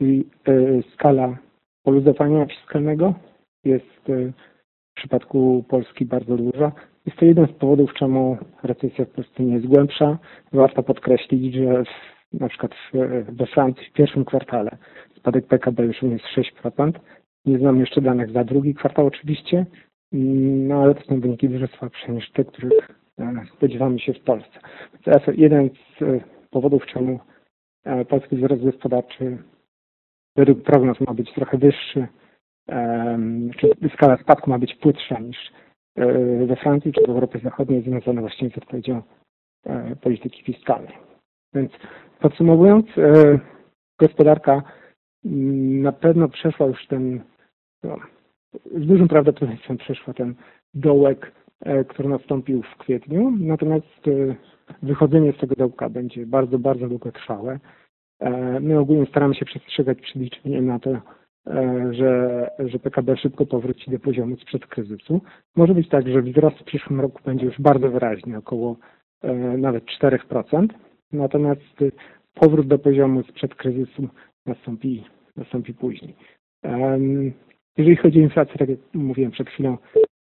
i 0.00 0.24
y, 0.48 0.82
skala 0.94 1.36
poluzowania 1.82 2.46
fiskalnego 2.46 3.14
jest 3.64 4.08
y, 4.08 4.32
w 4.90 4.94
przypadku 4.94 5.64
Polski 5.68 6.04
bardzo 6.04 6.36
duża. 6.36 6.72
Jest 7.06 7.18
to 7.18 7.24
jeden 7.24 7.46
z 7.46 7.52
powodów, 7.52 7.94
czemu 7.94 8.38
recesja 8.62 9.04
w 9.04 9.08
Polsce 9.08 9.42
nie 9.42 9.54
jest 9.54 9.66
głębsza. 9.66 10.18
Warto 10.52 10.82
podkreślić, 10.82 11.54
że 11.54 11.84
w, 11.84 12.40
na 12.40 12.48
przykład 12.48 12.72
w, 12.74 12.96
we 13.36 13.46
Francji 13.46 13.86
w 13.86 13.92
pierwszym 13.92 14.24
kwartale 14.24 14.76
spadek 15.16 15.46
PKB 15.46 15.84
już 15.84 16.02
jest 16.02 16.24
6%. 16.64 16.92
Nie 17.46 17.58
znam 17.58 17.80
jeszcze 17.80 18.00
danych 18.00 18.30
za 18.30 18.44
drugi 18.44 18.74
kwartał 18.74 19.06
oczywiście, 19.06 19.66
no 20.12 20.82
ale 20.82 20.94
to 20.94 21.00
są 21.00 21.20
wyniki 21.20 21.48
dużo 21.48 21.66
słabsze 21.66 22.12
niż 22.12 22.30
te, 22.30 22.44
których 22.44 22.98
E, 23.18 23.46
spodziewamy 23.56 23.98
się 23.98 24.12
w 24.14 24.20
Polsce. 24.20 24.60
Jeden 25.34 25.70
z 25.70 26.02
e, 26.02 26.20
powodów, 26.50 26.86
czemu 26.86 27.20
e, 27.84 28.04
polski 28.04 28.36
wzrost 28.36 28.64
gospodarczy 28.64 29.38
według 30.38 30.62
prognoz 30.62 31.00
ma 31.00 31.14
być 31.14 31.32
trochę 31.32 31.58
wyższy, 31.58 32.06
czy 33.56 33.70
skala 33.94 34.16
spadku 34.16 34.50
ma 34.50 34.58
być 34.58 34.74
płytsza 34.74 35.18
niż 35.20 35.52
we 36.46 36.56
Francji 36.56 36.92
czy 36.92 37.00
w 37.06 37.10
Europie 37.10 37.38
Zachodniej, 37.38 37.82
związana 37.82 38.20
właśnie 38.20 38.50
z 38.50 38.58
odpowiedzią 38.58 39.02
polityki 40.00 40.42
fiskalnej. 40.42 40.94
Więc 41.54 41.72
podsumowując, 42.20 42.86
gospodarka 43.98 44.62
mm, 45.24 45.82
na 45.82 45.92
pewno 45.92 46.28
przeszła 46.28 46.66
już 46.66 46.86
ten, 46.86 47.20
no, 47.82 47.96
z 48.54 48.86
dużym 48.86 49.08
prawdopodobieństwem 49.08 49.76
przeszła 49.76 50.14
ten 50.14 50.34
dołek 50.74 51.32
E, 51.60 51.84
który 51.84 52.08
nastąpił 52.08 52.62
w 52.62 52.76
kwietniu. 52.76 53.30
Natomiast 53.40 54.08
e, 54.08 54.34
wychodzenie 54.82 55.32
z 55.32 55.36
tego 55.36 55.54
dołka 55.54 55.90
będzie 55.90 56.26
bardzo, 56.26 56.58
bardzo 56.58 56.88
długotrwałe. 56.88 57.58
E, 58.20 58.60
my 58.60 58.78
ogólnie 58.78 59.06
staramy 59.06 59.34
się 59.34 59.44
przestrzegać 59.44 60.00
przed 60.00 60.16
liczeniem 60.16 60.66
na 60.66 60.78
to, 60.78 60.90
że, 61.90 62.50
że 62.58 62.78
PKB 62.78 63.16
szybko 63.16 63.46
powróci 63.46 63.90
do 63.90 63.98
poziomu 63.98 64.36
sprzed 64.36 64.66
kryzysu. 64.66 65.20
Może 65.56 65.74
być 65.74 65.88
tak, 65.88 66.08
że 66.08 66.22
wzrost 66.22 66.58
w 66.58 66.64
przyszłym 66.64 67.00
roku 67.00 67.20
będzie 67.24 67.46
już 67.46 67.60
bardzo 67.60 67.90
wyraźny, 67.90 68.36
około 68.36 68.76
nawet 69.58 69.84
4%. 70.02 70.66
Natomiast 71.12 71.60
powrót 72.34 72.66
do 72.66 72.78
poziomu 72.78 73.22
sprzed 73.22 73.54
kryzysu 73.54 74.08
nastąpi, 74.46 75.04
nastąpi 75.36 75.74
później. 75.74 76.14
Jeżeli 77.76 77.96
chodzi 77.96 78.18
o 78.18 78.22
inflację, 78.22 78.54
tak 78.58 78.68
jak 78.68 78.78
mówiłem 78.94 79.30
przed 79.30 79.48
chwilą, 79.48 79.76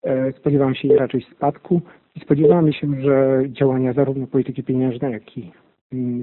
E, 0.03 0.31
spodziewamy 0.31 0.75
się 0.75 0.87
raczej 0.95 1.21
spadku 1.21 1.81
i 2.15 2.19
spodziewamy 2.19 2.73
się, 2.73 3.01
że 3.01 3.43
działania 3.47 3.93
zarówno 3.93 4.27
polityki 4.27 4.63
pieniężnej, 4.63 5.11
jak 5.11 5.37
i 5.37 5.51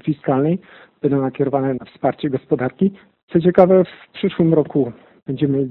fiskalnej 0.04 0.58
będą 1.02 1.20
nakierowane 1.20 1.74
na 1.74 1.84
wsparcie 1.84 2.30
gospodarki. 2.30 2.92
Co 3.32 3.40
ciekawe, 3.40 3.84
w 3.84 4.12
przyszłym 4.12 4.54
roku 4.54 4.92
będziemy, 5.26 5.68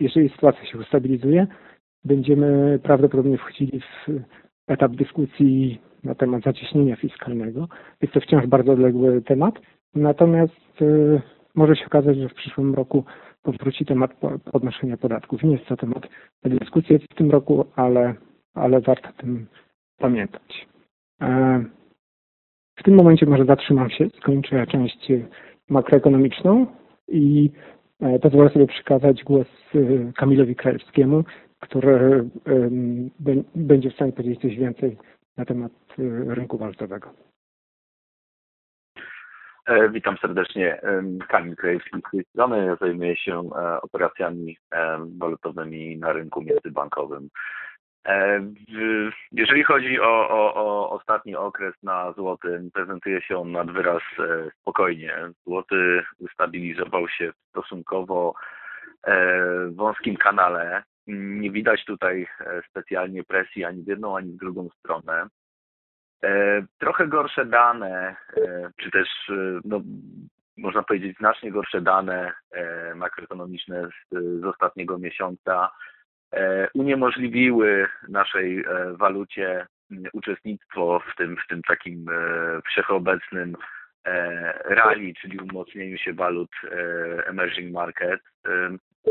jeżeli 0.00 0.28
sytuacja 0.28 0.66
się 0.66 0.78
ustabilizuje, 0.78 1.46
będziemy 2.04 2.78
prawdopodobnie 2.82 3.38
wchodzili 3.38 3.80
w 3.80 4.20
etap 4.68 4.92
dyskusji 4.92 5.80
na 6.04 6.14
temat 6.14 6.42
zacieśnienia 6.42 6.96
fiskalnego. 6.96 7.68
Jest 8.02 8.14
to 8.14 8.20
wciąż 8.20 8.46
bardzo 8.46 8.72
odległy 8.72 9.22
temat, 9.22 9.54
natomiast 9.94 10.82
y, 10.82 11.20
może 11.54 11.76
się 11.76 11.86
okazać, 11.86 12.16
że 12.16 12.28
w 12.28 12.34
przyszłym 12.34 12.74
roku 12.74 13.04
powróci 13.42 13.84
temat 13.84 14.10
podnoszenia 14.52 14.96
podatków. 14.96 15.42
Nie 15.42 15.52
jest 15.52 15.66
to 15.66 15.76
temat 15.76 16.08
dyskusji 16.44 16.98
w 16.98 17.14
tym 17.14 17.30
roku, 17.30 17.66
ale, 17.76 18.14
ale 18.54 18.80
warto 18.80 19.08
o 19.08 19.12
tym 19.12 19.46
pamiętać. 19.98 20.66
E, 21.20 21.64
w 22.76 22.82
tym 22.82 22.94
momencie 22.94 23.26
może 23.26 23.44
zatrzymam 23.44 23.90
się, 23.90 24.08
skończę 24.20 24.66
część 24.66 25.12
makroekonomiczną 25.68 26.66
i 27.08 27.50
e, 28.00 28.18
pozwolę 28.18 28.50
sobie 28.50 28.66
przekazać 28.66 29.24
głos 29.24 29.46
e, 29.74 30.12
Kamilowi 30.12 30.56
Krajewskiemu, 30.56 31.24
który 31.60 32.28
będzie 33.54 33.90
w 33.90 33.94
stanie 33.94 34.12
powiedzieć 34.12 34.40
coś 34.40 34.56
więcej 34.56 34.96
na 35.36 35.44
temat 35.44 35.72
rynku 36.28 36.58
walutowego. 36.58 37.10
E, 39.66 39.88
witam 39.88 40.16
serdecznie. 40.18 40.80
Kamil 41.28 41.56
Krajewski 41.56 41.98
z 42.08 42.10
tej 42.10 42.24
strony. 42.24 42.66
Ja 42.66 42.76
zajmuję 42.76 43.16
się 43.16 43.40
e, 43.56 43.80
operacjami 43.80 44.58
walutowymi 45.18 45.98
na 45.98 46.12
rynku 46.12 46.42
międzybankowym. 46.42 47.28
Jeżeli 49.32 49.64
chodzi 49.64 50.00
o, 50.00 50.28
o, 50.28 50.54
o 50.54 50.90
ostatni 50.90 51.36
okres 51.36 51.74
na 51.82 52.12
złotym, 52.12 52.70
prezentuje 52.70 53.22
się 53.22 53.38
on 53.38 53.52
nad 53.52 53.70
wyraz 53.70 54.02
spokojnie. 54.60 55.16
Złoty 55.46 56.04
ustabilizował 56.18 57.08
się 57.08 57.32
w 57.32 57.48
stosunkowo 57.48 58.34
wąskim 59.70 60.16
kanale. 60.16 60.82
Nie 61.06 61.50
widać 61.50 61.84
tutaj 61.84 62.26
specjalnie 62.70 63.24
presji 63.24 63.64
ani 63.64 63.82
w 63.82 63.86
jedną, 63.86 64.16
ani 64.16 64.32
w 64.32 64.36
drugą 64.36 64.68
stronę. 64.78 65.26
Trochę 66.78 67.08
gorsze 67.08 67.46
dane, 67.46 68.16
czy 68.76 68.90
też 68.90 69.08
no, 69.64 69.80
można 70.56 70.82
powiedzieć, 70.82 71.16
znacznie 71.18 71.52
gorsze 71.52 71.80
dane 71.80 72.32
e, 72.50 72.94
makroekonomiczne 72.94 73.88
z, 73.88 74.14
z 74.40 74.44
ostatniego 74.44 74.98
miesiąca 74.98 75.70
e, 75.70 75.93
uniemożliwiły 76.74 77.88
naszej 78.08 78.58
e, 78.58 78.64
walucie 78.96 79.66
uczestnictwo 80.12 81.00
w 81.12 81.16
tym, 81.16 81.36
w 81.44 81.48
tym 81.48 81.62
takim 81.62 82.06
wszechobecnym 82.70 83.56
rally, 84.64 85.12
czyli 85.20 85.38
umocnieniu 85.38 85.98
się 85.98 86.12
walut 86.12 86.50
emerging 87.26 87.72
market. 87.72 88.20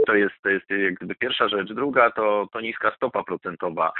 To 0.05 0.15
jest, 0.15 0.35
to 0.43 0.49
jest 0.49 0.69
jak 0.69 0.93
gdyby 0.93 1.15
pierwsza 1.15 1.47
rzecz. 1.47 1.73
Druga 1.73 2.11
to, 2.11 2.47
to 2.53 2.61
niska 2.61 2.91
stopa 2.95 3.23
procentowa. 3.23 3.93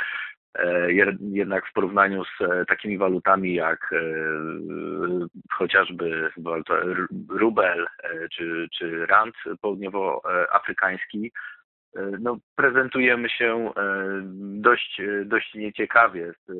E, 0.60 0.92
jednak 1.22 1.68
w 1.68 1.74
porównaniu 1.74 2.24
z 2.26 2.42
e, 2.42 2.66
takimi 2.66 2.98
walutami 2.98 3.54
jak 3.54 3.94
e, 3.94 3.98
chociażby 5.52 6.32
rubel 7.30 7.88
czy, 8.32 8.68
czy 8.74 9.06
rand 9.06 9.36
południowoafrykański, 9.62 11.32
no, 12.20 12.38
prezentujemy 12.56 13.30
się 13.30 13.72
dość, 14.42 15.02
dość 15.26 15.54
nieciekawie 15.54 16.34
z 16.48 16.52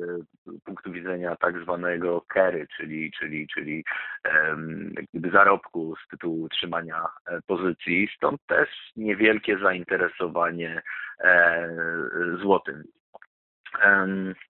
punktu 0.64 0.92
widzenia 0.92 1.36
tak 1.36 1.62
zwanego 1.62 2.24
carry, 2.34 2.66
czyli, 2.76 3.12
czyli, 3.18 3.48
czyli 3.54 3.84
gdyby 5.12 5.30
zarobku 5.30 5.94
z 5.96 6.08
tytułu 6.08 6.42
utrzymania 6.42 7.06
pozycji. 7.46 8.08
Stąd 8.16 8.40
też 8.46 8.68
niewielkie 8.96 9.58
zainteresowanie 9.58 10.82
złotym. 12.42 12.84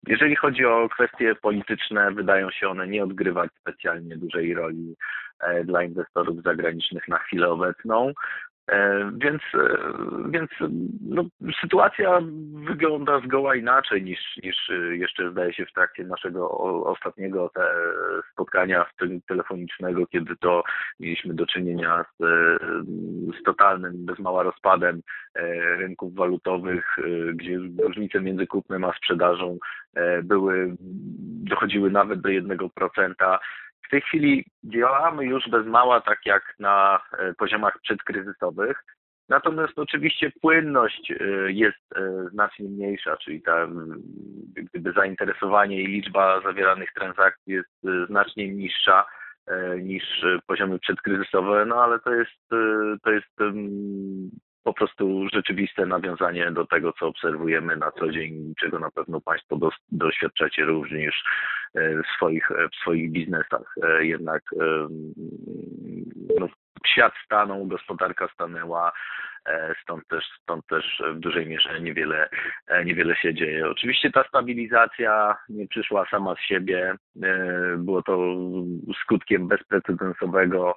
Jeżeli 0.06 0.36
chodzi 0.36 0.64
o 0.64 0.88
kwestie 0.88 1.34
polityczne, 1.34 2.12
wydają 2.12 2.50
się 2.50 2.68
one 2.68 2.88
nie 2.88 3.04
odgrywać 3.04 3.50
specjalnie 3.60 4.16
dużej 4.16 4.54
roli 4.54 4.96
e, 5.40 5.64
dla 5.64 5.82
inwestorów 5.82 6.42
zagranicznych 6.42 7.08
na 7.08 7.18
chwilę 7.18 7.48
obecną. 7.48 8.12
E, 8.71 9.11
więc, 9.16 9.42
e, 9.54 9.78
więc 10.28 10.50
no, 11.00 11.25
sytuacja 11.61 12.21
wygląda 12.66 13.21
zgoła 13.21 13.54
inaczej 13.54 14.02
niż, 14.02 14.37
niż 14.42 14.71
jeszcze 14.90 15.30
zdaje 15.30 15.52
się 15.52 15.66
w 15.66 15.73
trakcie 15.73 16.04
naszego 16.04 16.50
ostatniego 16.85 17.50
spotkania 18.33 18.87
telefonicznego, 19.28 20.06
kiedy 20.06 20.37
to 20.37 20.62
mieliśmy 21.00 21.35
do 21.35 21.47
czynienia 21.47 22.04
z, 22.18 22.25
z 23.40 23.42
totalnym, 23.44 24.06
bez 24.06 24.18
mała 24.18 24.42
rozpadem 24.42 25.00
e, 25.35 25.42
rynków 25.76 26.14
walutowych, 26.14 26.97
gdzie 27.35 27.59
różnice 27.83 28.21
między 28.21 28.47
kupnem 28.47 28.85
a 28.85 28.92
sprzedażą 28.92 29.59
były, 30.23 30.76
dochodziły 31.50 31.90
nawet 31.90 32.21
do 32.21 32.28
1%. 32.28 33.38
W 33.86 33.90
tej 33.90 34.00
chwili 34.00 34.44
działamy 34.64 35.24
już 35.24 35.48
bez 35.48 35.66
mała 35.66 36.00
tak 36.00 36.18
jak 36.26 36.54
na 36.58 37.00
e, 37.18 37.34
poziomach 37.34 37.78
przedkryzysowych, 37.82 38.84
natomiast 39.28 39.78
oczywiście 39.78 40.32
płynność 40.40 41.10
e, 41.10 41.16
jest 41.52 41.96
e, 41.96 42.28
znacznie 42.32 42.68
mniejsza, 42.68 43.16
czyli 43.16 43.42
ta 43.42 43.68
gdyby 44.54 44.92
zainteresowanie 44.92 45.82
i 45.82 45.86
liczba 45.86 46.40
zawieranych 46.40 46.92
transakcji 46.92 47.52
jest 47.52 48.06
znacznie 48.06 48.48
niższa 48.48 49.04
niż 49.82 50.04
poziomy 50.46 50.78
przedkryzysowe, 50.78 51.64
no 51.66 51.82
ale 51.82 52.00
to 52.00 52.14
jest, 52.14 52.49
to 53.02 53.10
jest 53.10 53.36
po 54.64 54.74
prostu 54.74 55.28
rzeczywiste 55.32 55.86
nawiązanie 55.86 56.50
do 56.50 56.66
tego, 56.66 56.92
co 56.92 57.06
obserwujemy 57.06 57.76
na 57.76 57.90
co 57.90 58.12
dzień, 58.12 58.54
czego 58.60 58.78
na 58.78 58.90
pewno 58.90 59.20
Państwo 59.20 59.56
do, 59.56 59.70
doświadczacie 59.92 60.64
również 60.64 61.22
e, 61.74 62.02
w 62.02 62.06
swoich, 62.16 62.50
e, 62.50 62.68
w 62.68 62.74
swoich 62.74 63.12
biznesach. 63.12 63.74
E, 63.82 64.06
jednak 64.06 64.42
no, 66.40 66.48
świat 66.86 67.12
stanął, 67.24 67.66
gospodarka 67.66 68.28
stanęła, 68.28 68.92
stąd 69.82 70.08
też, 70.08 70.24
stąd 70.42 70.66
też 70.66 71.02
w 71.14 71.18
dużej 71.18 71.46
mierze 71.46 71.80
niewiele, 71.80 72.28
niewiele 72.84 73.16
się 73.16 73.34
dzieje. 73.34 73.68
Oczywiście 73.68 74.10
ta 74.10 74.24
stabilizacja 74.28 75.36
nie 75.48 75.68
przyszła 75.68 76.06
sama 76.10 76.34
z 76.34 76.40
siebie, 76.40 76.94
było 77.76 78.02
to 78.02 78.34
skutkiem 79.02 79.48
bezprecedensowego 79.48 80.76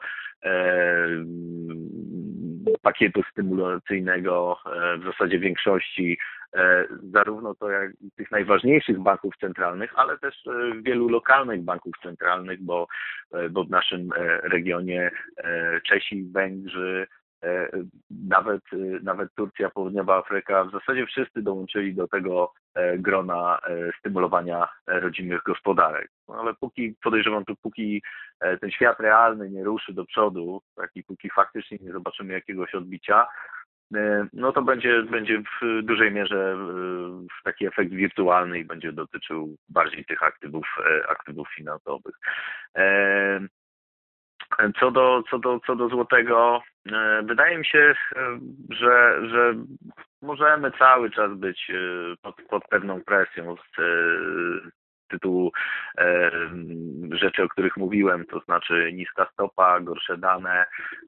pakietu 2.81 3.23
stymulacyjnego 3.31 4.57
e, 4.65 4.97
w 4.97 5.03
zasadzie 5.03 5.39
większości 5.39 6.17
e, 6.53 6.85
zarówno 7.13 7.55
to 7.55 7.69
jak 7.69 7.91
tych 8.15 8.31
najważniejszych 8.31 8.99
banków 8.99 9.37
centralnych, 9.37 9.93
ale 9.95 10.17
też 10.17 10.47
e, 10.47 10.81
wielu 10.81 11.09
lokalnych 11.09 11.61
banków 11.61 11.93
centralnych, 12.03 12.63
bo, 12.63 12.87
bo 13.49 13.63
w 13.63 13.69
naszym 13.69 14.09
regionie 14.43 15.11
Czesi, 15.87 16.23
Węgrzy, 16.31 17.07
nawet, 18.09 18.61
nawet 19.03 19.33
Turcja, 19.35 19.69
Południowa 19.69 20.17
Afryka, 20.17 20.63
w 20.63 20.71
zasadzie 20.71 21.05
wszyscy 21.05 21.41
dołączyli 21.41 21.95
do 21.95 22.07
tego 22.07 22.53
grona 22.97 23.59
stymulowania 23.99 24.67
rodzimych 24.87 25.43
gospodarek. 25.43 26.09
No 26.27 26.35
ale 26.35 26.53
póki, 26.53 26.95
podejrzewam, 27.03 27.45
to 27.45 27.53
póki 27.61 28.01
E, 28.39 28.57
ten 28.57 28.71
świat 28.71 28.99
realny 28.99 29.49
nie 29.49 29.63
ruszy 29.63 29.93
do 29.93 30.05
przodu, 30.05 30.61
tak, 30.75 30.91
i 30.95 31.03
póki 31.03 31.29
faktycznie 31.29 31.77
nie 31.81 31.91
zobaczymy 31.91 32.33
jakiegoś 32.33 32.75
odbicia, 32.75 33.27
e, 33.95 34.27
no 34.33 34.51
to 34.51 34.61
będzie, 34.61 35.03
będzie 35.03 35.41
w 35.61 35.83
dużej 35.83 36.11
mierze 36.11 36.55
e, 36.55 37.43
taki 37.43 37.67
efekt 37.67 37.91
wirtualny 37.91 38.59
i 38.59 38.65
będzie 38.65 38.91
dotyczył 38.91 39.55
bardziej 39.69 40.05
tych 40.05 40.23
aktywów, 40.23 40.65
aktywów 41.09 41.47
finansowych. 41.55 42.15
Co 44.79 44.91
do, 44.91 45.23
co 45.29 45.39
do, 45.39 45.59
co 45.65 45.75
do 45.75 45.89
złotego, 45.89 46.61
wydaje 47.23 47.57
mi 47.57 47.65
się, 47.65 47.95
że, 48.69 49.19
że 49.29 49.53
możemy 50.21 50.71
cały 50.71 51.11
czas 51.11 51.33
być 51.33 51.71
pod, 52.21 52.35
pod 52.49 52.67
pewną 52.67 53.01
presją 53.01 53.55
z, 53.55 53.81
tytułu 55.07 55.51
e, 55.97 56.31
rzeczy, 57.11 57.43
o 57.43 57.49
których 57.49 57.77
mówiłem, 57.77 58.25
to 58.25 58.39
znaczy 58.39 58.91
niska 58.93 59.27
stopa, 59.33 59.79
gorsze 59.79 60.17
dane, 60.17 60.65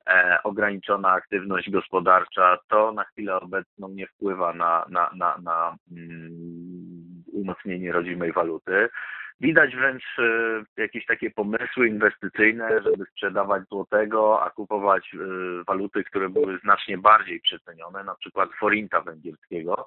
e, 0.07 0.39
ograniczona 0.43 1.09
aktywność 1.09 1.69
gospodarcza, 1.71 2.57
to 2.67 2.91
na 2.91 3.03
chwilę 3.03 3.39
obecną 3.39 3.89
nie 3.89 4.07
wpływa 4.07 4.53
na, 4.53 4.85
na, 4.89 5.09
na, 5.15 5.37
na 5.43 5.75
mm, 5.91 6.29
umocnienie 7.33 7.91
rodzimej 7.91 8.31
waluty. 8.31 8.89
Widać 9.41 9.75
wręcz 9.75 10.03
e, 10.19 10.81
jakieś 10.81 11.05
takie 11.05 11.31
pomysły 11.31 11.87
inwestycyjne, 11.87 12.81
żeby 12.83 13.05
sprzedawać 13.05 13.63
złotego, 13.63 14.43
a 14.43 14.49
kupować 14.49 15.11
waluty, 15.67 16.03
które 16.03 16.29
były 16.29 16.59
znacznie 16.59 16.97
bardziej 16.97 17.41
przecenione, 17.41 18.03
na 18.03 18.15
przykład 18.15 18.49
forinta 18.59 19.01
węgierskiego 19.01 19.85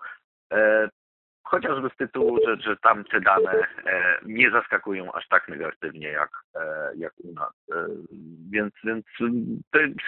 chociażby 1.53 1.91
z 1.95 1.97
tytułu, 1.97 2.39
że, 2.47 2.57
że 2.57 2.77
tam 2.77 3.05
te 3.05 3.21
dane 3.21 3.53
e, 3.53 4.19
nie 4.27 4.51
zaskakują 4.51 5.13
aż 5.13 5.29
tak 5.29 5.49
negatywnie 5.49 6.09
jak, 6.09 6.31
e, 6.55 6.91
jak 6.97 7.13
u 7.25 7.33
nas. 7.33 7.53
E, 7.73 7.87
więc, 8.51 8.75
więc 8.85 9.07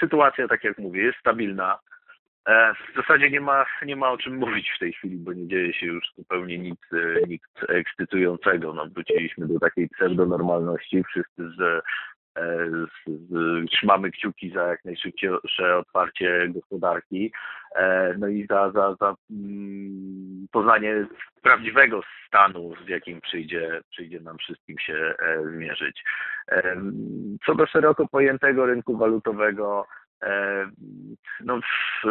sytuacja, 0.00 0.48
tak 0.48 0.64
jak 0.64 0.78
mówię, 0.78 1.02
jest 1.02 1.18
stabilna. 1.18 1.78
W 2.46 2.96
zasadzie 2.96 3.30
nie 3.30 3.40
ma, 3.40 3.66
nie 3.86 3.96
ma 3.96 4.10
o 4.10 4.18
czym 4.18 4.36
mówić 4.36 4.70
w 4.76 4.78
tej 4.78 4.92
chwili, 4.92 5.16
bo 5.16 5.32
nie 5.32 5.48
dzieje 5.48 5.72
się 5.72 5.86
już 5.86 6.04
zupełnie 6.16 6.58
nic, 6.58 6.80
nic 7.28 7.42
ekscytującego. 7.68 8.72
No, 8.72 8.86
wróciliśmy 8.86 9.46
do 9.46 9.58
takiej 9.58 9.88
pseudonormalności. 9.88 11.04
Wszyscy 11.04 11.48
z, 11.48 11.84
z, 12.36 13.10
z, 13.30 13.70
trzymamy 13.70 14.10
kciuki 14.10 14.50
za 14.50 14.62
jak 14.66 14.84
najszybciejsze 14.84 15.76
otwarcie 15.76 16.48
gospodarki. 16.48 17.32
No 18.18 18.28
i 18.28 18.46
za, 18.46 18.70
za, 18.70 18.96
za 19.00 19.14
mm, 19.30 20.46
poznanie 20.52 21.06
prawdziwego 21.42 22.00
stanu, 22.26 22.72
z 22.86 22.88
jakim 22.88 23.20
przyjdzie, 23.20 23.80
przyjdzie 23.90 24.20
nam 24.20 24.38
wszystkim 24.38 24.78
się 24.78 25.14
e, 25.18 25.42
zmierzyć. 25.52 26.04
E, 26.48 26.76
co 27.46 27.54
do 27.54 27.66
szeroko 27.66 28.08
pojętego 28.08 28.66
rynku 28.66 28.96
walutowego, 28.96 29.86
e, 29.86 30.03
no 31.40 31.60
w, 31.60 32.06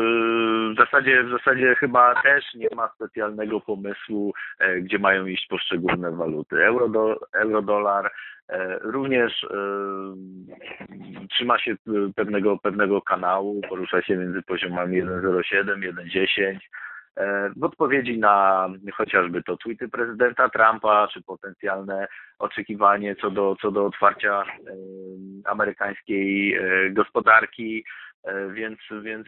w, 0.74 0.76
zasadzie, 0.78 1.24
w 1.24 1.30
zasadzie 1.30 1.76
chyba 1.76 2.22
też 2.22 2.54
nie 2.54 2.68
ma 2.76 2.90
specjalnego 2.96 3.62
pomysłu, 3.62 4.34
gdzie 4.82 5.00
mają 5.00 5.26
iść 5.26 5.48
poszczególne 5.48 6.12
waluty. 6.12 6.66
Euro, 6.66 7.20
euro 7.34 7.64
również 8.82 9.48
trzyma 11.30 11.60
się 11.60 11.76
pewnego, 12.16 12.58
pewnego 12.58 13.02
kanału, 13.02 13.62
porusza 13.70 14.02
się 14.02 14.18
między 14.18 14.42
poziomami 14.42 15.04
1,07, 15.04 15.44
1,10 15.80 16.58
w 17.56 17.64
odpowiedzi 17.64 18.20
na 18.20 18.68
chociażby 18.94 19.44
to 19.44 19.58
tweety 19.58 19.90
prezydenta 19.90 20.50
Trumpa, 20.50 21.08
czy 21.14 21.22
potencjalne 21.22 22.08
oczekiwanie 22.40 23.16
co 23.16 23.32
do, 23.32 23.56
co 23.62 23.72
do 23.72 23.86
otwarcia 23.86 24.44
amerykańskiej 25.46 26.58
gospodarki, 26.92 27.86
więc, 28.54 28.80
więc 29.02 29.28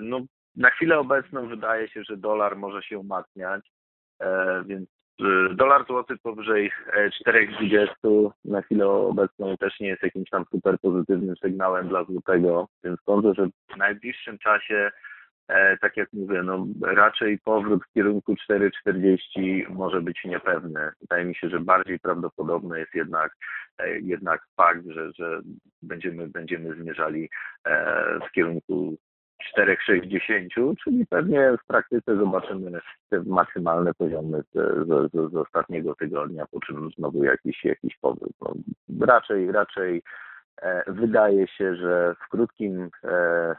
no, 0.00 0.20
na 0.56 0.70
chwilę 0.70 0.98
obecną 0.98 1.48
wydaje 1.48 1.88
się, 1.88 2.04
że 2.04 2.16
dolar 2.16 2.56
może 2.56 2.82
się 2.82 2.98
umacniać, 2.98 3.70
więc 4.66 4.88
Dolar 5.54 5.86
złoty 5.86 6.16
powyżej 6.22 6.70
4,20 7.26 8.30
na 8.44 8.62
chwilę 8.62 8.86
obecną 8.88 9.56
też 9.56 9.80
nie 9.80 9.88
jest 9.88 10.02
jakimś 10.02 10.30
tam 10.30 10.44
super 10.50 10.78
pozytywnym 10.78 11.36
sygnałem 11.36 11.88
dla 11.88 12.04
złotego, 12.04 12.68
więc 12.84 13.00
sądzę, 13.06 13.34
że 13.34 13.48
w 13.74 13.76
najbliższym 13.76 14.38
czasie, 14.38 14.74
e, 14.74 14.90
tak 15.80 15.96
jak 15.96 16.12
mówię, 16.12 16.42
no 16.42 16.66
raczej 16.82 17.38
powrót 17.38 17.82
w 17.84 17.92
kierunku 17.92 18.34
4,40 18.34 19.70
może 19.70 20.00
być 20.00 20.24
niepewny. 20.24 20.90
Wydaje 21.00 21.24
mi 21.24 21.34
się, 21.34 21.48
że 21.48 21.60
bardziej 21.60 21.98
prawdopodobny 21.98 22.78
jest 22.78 22.94
jednak 22.94 23.32
e, 23.78 23.98
jednak 23.98 24.40
fakt, 24.56 24.86
że, 24.86 25.12
że 25.12 25.40
będziemy, 25.82 26.28
będziemy 26.28 26.74
zmierzali 26.74 27.30
e, 27.64 28.18
w 28.28 28.32
kierunku 28.32 28.96
4,60, 29.58 30.74
czyli 30.84 31.06
pewnie 31.06 31.56
w 31.62 31.66
praktyce 31.66 32.16
zobaczymy 32.16 32.80
te 33.10 33.22
maksymalne 33.22 33.94
poziomy 33.94 34.42
z, 34.42 34.58
z, 34.86 35.12
z 35.32 35.36
ostatniego 35.36 35.94
tygodnia, 35.94 36.46
po 36.46 36.60
czym 36.60 36.90
znowu 36.90 37.24
jakiś, 37.24 37.64
jakiś 37.64 37.96
powrót. 37.96 38.32
No, 38.40 38.54
raczej, 39.06 39.52
raczej 39.52 39.96
e, 39.96 40.02
wydaje 40.86 41.48
się, 41.48 41.76
że 41.76 42.14
w 42.26 42.28
krótkim 42.28 42.90
e, 43.04 43.56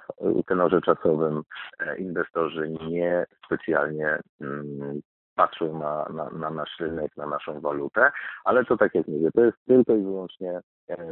tenorze 0.47 0.81
czasowym 0.81 1.43
e, 1.79 1.97
inwestorzy 1.97 2.69
nie 2.69 3.25
specjalnie 3.45 4.19
mm, 4.41 5.01
patrzą 5.35 5.79
na, 5.79 6.05
na, 6.13 6.29
na 6.29 6.49
nasz 6.49 6.79
rynek, 6.79 7.17
na 7.17 7.27
naszą 7.27 7.61
walutę, 7.61 8.11
ale 8.43 8.65
to 8.65 8.77
tak 8.77 8.95
jak 8.95 9.07
mówię, 9.07 9.29
to 9.31 9.45
jest 9.45 9.57
tylko 9.67 9.95
i 9.95 10.03
wyłącznie 10.03 10.59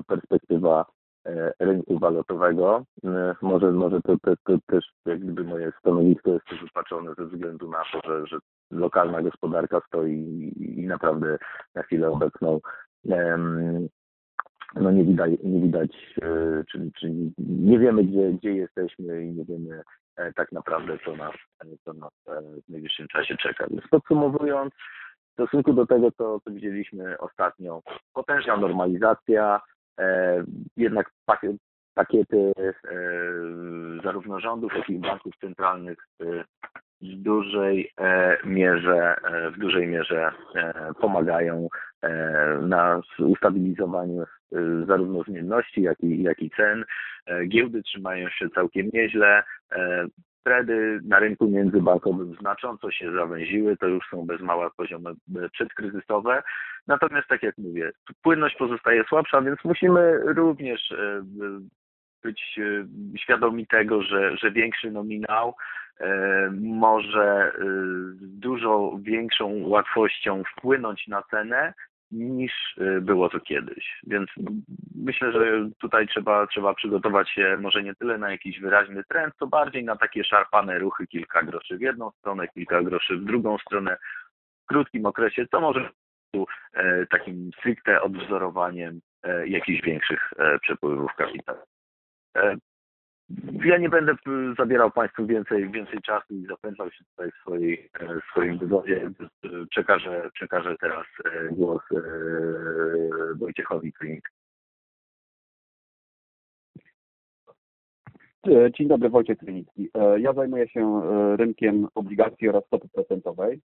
perspektywa 0.08 0.86
E, 1.26 1.54
rynku 1.60 2.00
walutowego. 2.00 2.86
E, 3.04 3.36
może, 3.42 3.72
może 3.72 4.02
to, 4.02 4.18
to, 4.18 4.34
to 4.44 4.58
też 4.68 4.86
jak 5.06 5.20
gdyby 5.20 5.44
moje 5.44 5.72
stanowisko 5.80 6.32
jest 6.32 6.46
wypaczone 6.62 7.14
ze 7.18 7.26
względu 7.26 7.70
na 7.70 7.84
to, 7.92 8.02
że, 8.08 8.28
że 8.28 8.38
lokalna 8.72 9.22
gospodarka 9.22 9.82
stoi 9.88 10.12
i, 10.12 10.80
i 10.82 10.88
naprawdę 10.88 11.38
na 11.76 11.84
chwilę 11.84 12.10
obecną 12.10 12.60
no 14.76 14.92
nie 14.92 15.04
widać, 15.04 15.32
nie 15.44 15.62
widać 15.62 15.92
e, 16.22 16.64
czyli, 16.72 16.92
czyli 16.92 17.34
nie 17.38 17.80
wiemy 17.80 18.04
gdzie, 18.04 18.34
gdzie 18.34 18.54
jesteśmy 18.54 19.24
i 19.24 19.32
nie 19.32 19.46
wiemy 19.46 19.82
tak 20.36 20.52
naprawdę 20.52 20.98
co 21.06 21.16
nas, 21.16 21.34
co 21.86 21.94
nas 21.94 22.12
w 22.68 22.70
najbliższym 22.70 23.08
czasie 23.08 23.38
czeka. 23.38 23.68
Więc 23.70 23.88
podsumowując, 23.90 24.74
w 25.30 25.34
stosunku 25.34 25.74
do 25.74 25.86
tego, 25.86 26.12
co, 26.12 26.40
co 26.40 26.52
widzieliśmy 26.52 27.18
ostatnio, 27.18 27.82
potężna 28.14 28.58
normalizacja, 28.58 29.62
E, 30.00 30.44
jednak 30.78 31.12
pakiety 31.96 32.54
e, 32.58 32.74
zarówno 34.04 34.40
rządów, 34.40 34.74
jak 34.76 34.90
i 34.90 35.00
banków 35.00 35.34
centralnych 35.42 35.98
w 36.20 36.44
dużej 37.02 37.92
e, 37.98 38.38
mierze, 38.46 39.16
w 39.56 39.60
dużej 39.60 39.88
mierze 39.88 40.32
pomagają 41.02 41.68
na 42.62 43.02
ustabilizowaniu 43.20 44.24
zarówno 44.88 45.24
zmienności, 45.24 45.82
jak 45.82 46.00
i, 46.00 46.24
jak 46.24 46.42
i 46.42 46.50
cen. 46.50 46.86
Giełdy 47.48 47.84
trzymają 47.84 48.30
się 48.30 48.50
całkiem 48.50 48.90
nieźle. 48.94 49.44
Spready 50.40 51.00
na 51.04 51.20
rynku 51.20 51.48
międzybankowym 51.48 52.36
znacząco 52.40 52.92
się 52.92 53.12
zawęziły, 53.12 53.78
to 53.78 53.88
już 53.88 54.06
są 54.12 54.26
bez 54.26 54.42
mała 54.42 54.70
poziomy 54.70 55.12
przedkryzysowe. 55.52 56.44
Natomiast 56.88 57.28
tak 57.28 57.44
jak 57.44 57.58
mówię, 57.58 57.92
płynność 58.22 58.56
pozostaje 58.56 59.04
słabsza, 59.04 59.42
więc 59.42 59.60
musimy 59.64 60.20
również 60.26 60.92
e, 60.92 61.22
być 62.24 62.60
e, 62.60 63.18
świadomi 63.18 63.68
tego, 63.68 64.04
że, 64.04 64.38
że 64.38 64.52
większy 64.52 64.92
nominał 64.92 65.56
e, 66.00 66.52
może 66.62 67.54
z 68.16 68.40
dużo 68.40 68.98
większą 69.02 69.68
łatwością 69.68 70.44
wpłynąć 70.44 71.08
na 71.08 71.22
cenę 71.22 71.74
niż 72.12 72.76
było 73.02 73.30
to 73.30 73.40
kiedyś. 73.40 74.00
Więc 74.08 74.30
myślę, 74.96 75.32
że 75.32 75.70
tutaj 75.80 76.08
trzeba, 76.08 76.48
trzeba 76.48 76.74
przygotować 76.74 77.30
się 77.30 77.58
może 77.62 77.84
nie 77.84 77.96
tyle 77.96 78.18
na 78.18 78.32
jakiś 78.32 78.60
wyraźny 78.60 79.04
trend, 79.04 79.34
co 79.40 79.48
bardziej 79.48 79.84
na 79.84 79.96
takie 79.96 80.24
szarpane 80.24 80.80
ruchy, 80.80 81.08
kilka 81.08 81.44
groszy 81.44 81.78
w 81.78 81.82
jedną 81.82 82.12
stronę, 82.12 82.48
kilka 82.48 82.82
groszy 82.82 83.18
w 83.18 83.26
drugą 83.26 83.58
stronę 83.58 83.98
w 84.64 84.66
krótkim 84.66 85.06
okresie, 85.06 85.46
co 85.52 85.62
może 85.62 85.90
E, 86.74 87.06
takim 87.06 87.52
stricte 87.58 88.02
odwzorowaniem 88.02 89.02
e, 89.24 89.48
jakichś 89.48 89.82
większych 89.82 90.34
e, 90.38 90.60
przepływów 90.60 91.12
kapitału. 91.16 91.60
Ja 93.66 93.78
nie 93.78 93.90
będę 93.90 94.14
zabierał 94.58 94.92
Państwu 94.92 95.26
więcej, 95.26 95.72
więcej 95.72 96.00
czasu 96.02 96.34
i 96.34 96.46
zapędzał 96.46 96.92
się 96.92 97.06
tutaj 97.06 97.32
w, 97.32 97.42
swojej, 97.42 97.90
w 98.00 98.32
swoim 98.32 98.58
wywodzie. 98.58 99.12
Przekażę, 99.70 100.30
przekażę 100.34 100.76
teraz 100.82 101.06
głos 101.52 101.82
Wojciechowi 103.36 103.94
Klinik. 103.94 104.32
Dzień 108.78 108.88
dobry, 108.88 109.10
Wojciech 109.10 109.38
Krynicki. 109.38 109.90
Ja 110.18 110.34
zajmuję 110.34 110.68
się 110.68 111.02
rynkiem 111.38 111.88
obligacji 111.96 112.50
oraz 112.50 112.66
stopy 112.66 112.88
procentowej. 112.94 113.62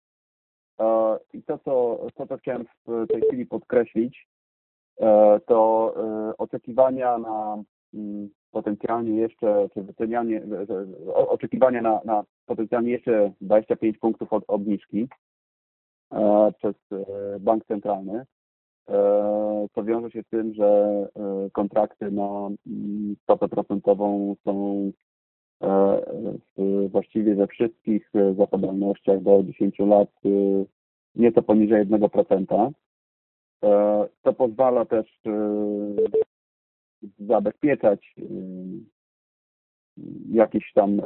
E, 0.81 1.19
I 1.33 1.43
to, 1.43 1.59
co, 1.59 2.07
to, 2.15 2.27
co 2.27 2.37
chciałem 2.37 2.65
w 2.87 3.07
tej 3.07 3.23
chwili 3.23 3.47
podkreślić, 3.47 4.29
e, 5.01 5.41
to 5.47 5.95
e, 5.97 6.37
oczekiwania 6.37 7.19
na 7.19 7.63
mm, 7.95 8.29
potencjalnie 8.55 9.21
jeszcze, 9.21 9.69
czy 9.75 9.83
wycenianie, 9.83 10.43
oczekiwania 11.15 11.83
na, 11.83 12.01
na 12.05 12.25
potencjalnie 12.47 12.91
jeszcze 12.91 13.33
25 13.41 13.99
punktów 13.99 14.33
od 14.33 14.45
obniżki 14.49 15.09
przez 16.59 16.75
bank 17.41 17.65
centralny, 17.65 18.25
co 19.75 19.85
wiąże 19.85 20.11
się 20.11 20.23
z 20.23 20.29
tym, 20.29 20.55
że 20.55 21.09
kontrakty 21.53 22.11
na 22.11 22.49
mm, 22.67 23.17
stopę 23.23 23.49
procentową 23.49 24.37
są 24.45 24.93
właściwie 26.89 27.35
we 27.35 27.47
wszystkich 27.47 28.11
zapadalnościach 28.37 29.23
do 29.23 29.43
10 29.43 29.79
lat 29.79 30.09
nieco 31.15 31.43
poniżej 31.43 31.87
1%. 31.87 32.71
E, 33.65 34.09
to 34.23 34.33
pozwala 34.33 34.85
też 34.85 35.21
zabezpieczać 37.19 38.15
y, 38.19 38.25
jakieś 40.31 40.73
tam 40.73 41.01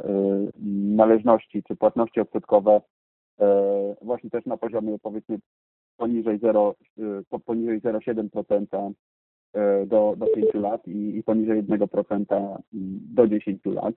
należności 0.95 1.63
czy 1.63 1.75
płatności 1.75 2.19
odsetkowe 2.19 2.81
e, 3.39 3.95
właśnie 4.01 4.29
też 4.29 4.45
na 4.45 4.57
poziomie 4.57 4.99
powiedzmy 4.99 5.39
poniżej 5.97 6.39
0, 6.39 6.75
poniżej 7.45 7.81
0,7% 7.81 8.93
e, 9.53 9.85
do, 9.85 10.13
do 10.17 10.25
5 10.25 10.53
lat 10.53 10.87
i, 10.87 11.17
i 11.17 11.23
poniżej 11.23 11.63
1% 11.63 12.57
do 13.13 13.27
10 13.27 13.65
lat. 13.65 13.95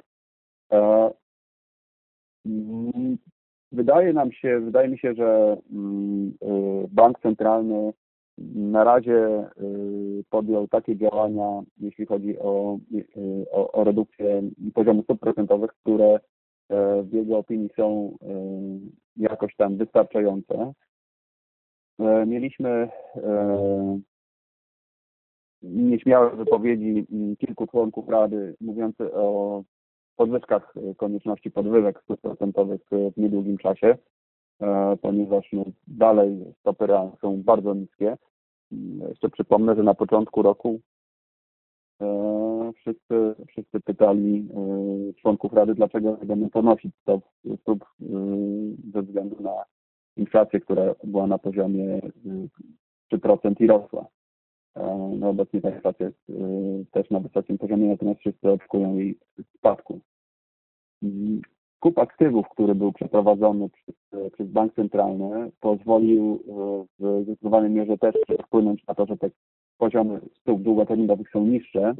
Mm, 2.46 3.18
wydaje 3.72 4.12
nam 4.12 4.32
się, 4.32 4.60
wydaje 4.60 4.88
mi 4.88 4.98
się, 4.98 5.14
że 5.14 5.56
mm, 5.72 6.34
y, 6.42 6.88
bank 6.88 7.20
centralny 7.20 7.92
na 8.38 8.84
razie 8.84 9.44
y, 9.62 10.24
podjął 10.30 10.68
takie 10.68 10.96
działania, 10.96 11.62
jeśli 11.80 12.06
chodzi 12.06 12.38
o, 12.38 12.78
y, 12.94 13.46
o, 13.50 13.72
o 13.72 13.84
redukcję 13.84 14.42
poziomu 14.74 15.02
stóp 15.02 15.20
procentowych, 15.20 15.70
które 15.70 16.20
e, 16.68 17.02
w 17.02 17.12
jego 17.12 17.38
opinii 17.38 17.70
są 17.76 18.16
jakoś 19.16 19.56
tam 19.56 19.76
wystarczające. 19.76 20.72
Mieliśmy 22.26 22.88
nieśmiałe 25.62 26.36
wypowiedzi 26.36 27.06
mm, 27.12 27.36
kilku 27.36 27.66
członków 27.66 28.08
Rady 28.08 28.56
mówiące 28.60 29.12
o 29.12 29.62
podwyżkach 30.16 30.74
konieczności 30.96 31.50
podwyżek 31.50 32.00
stóp 32.04 32.20
procentowych 32.20 32.80
w 32.90 33.16
niedługim 33.16 33.58
czasie, 33.58 33.98
ponieważ 35.02 35.48
no, 35.52 35.64
dalej 35.86 36.54
stopy 36.60 36.86
realne 36.86 37.12
są 37.20 37.42
bardzo 37.42 37.74
niskie. 37.74 38.16
Mm, 38.72 39.08
jeszcze 39.08 39.28
przypomnę, 39.28 39.76
że 39.76 39.82
na 39.82 39.94
początku 39.94 40.42
roku 40.42 40.80
wszyscy, 42.76 43.34
wszyscy 43.48 43.80
pytali 43.80 44.48
członków 45.20 45.52
Rady, 45.52 45.74
dlaczego 45.74 46.18
będą 46.24 46.50
ponosić 46.50 46.94
stop, 47.02 47.24
stóp 47.60 47.84
ze 48.92 49.02
względu 49.02 49.42
na 49.42 49.64
inflację, 50.16 50.60
która 50.60 50.94
była 51.04 51.26
na 51.26 51.38
poziomie 51.38 52.00
3% 53.12 53.54
i 53.60 53.66
rosła. 53.66 54.06
No 55.18 55.28
obecnie 55.28 55.60
ta 55.60 55.70
inflacja 55.70 56.06
jest 56.06 56.20
też 56.90 57.10
na 57.10 57.20
wysokim 57.20 57.58
poziomie, 57.58 57.88
natomiast 57.88 58.20
wszyscy 58.20 58.50
oczekują 58.50 58.96
jej 58.96 59.18
spadku. 59.56 60.00
skup 61.76 61.98
aktywów, 61.98 62.48
który 62.48 62.74
był 62.74 62.92
przeprowadzony 62.92 63.68
przez, 64.12 64.32
przez 64.32 64.48
bank 64.48 64.74
centralny, 64.74 65.50
pozwolił 65.60 66.42
w 66.98 67.22
zdecydowanej 67.22 67.70
mierze 67.70 67.98
też 67.98 68.14
wpłynąć 68.46 68.86
na 68.86 68.94
to, 68.94 69.06
że 69.06 69.16
te 69.16 69.30
poziomy 69.78 70.20
stóp 70.40 70.62
długoterminowych 70.62 71.30
są 71.30 71.46
niższe, 71.46 71.94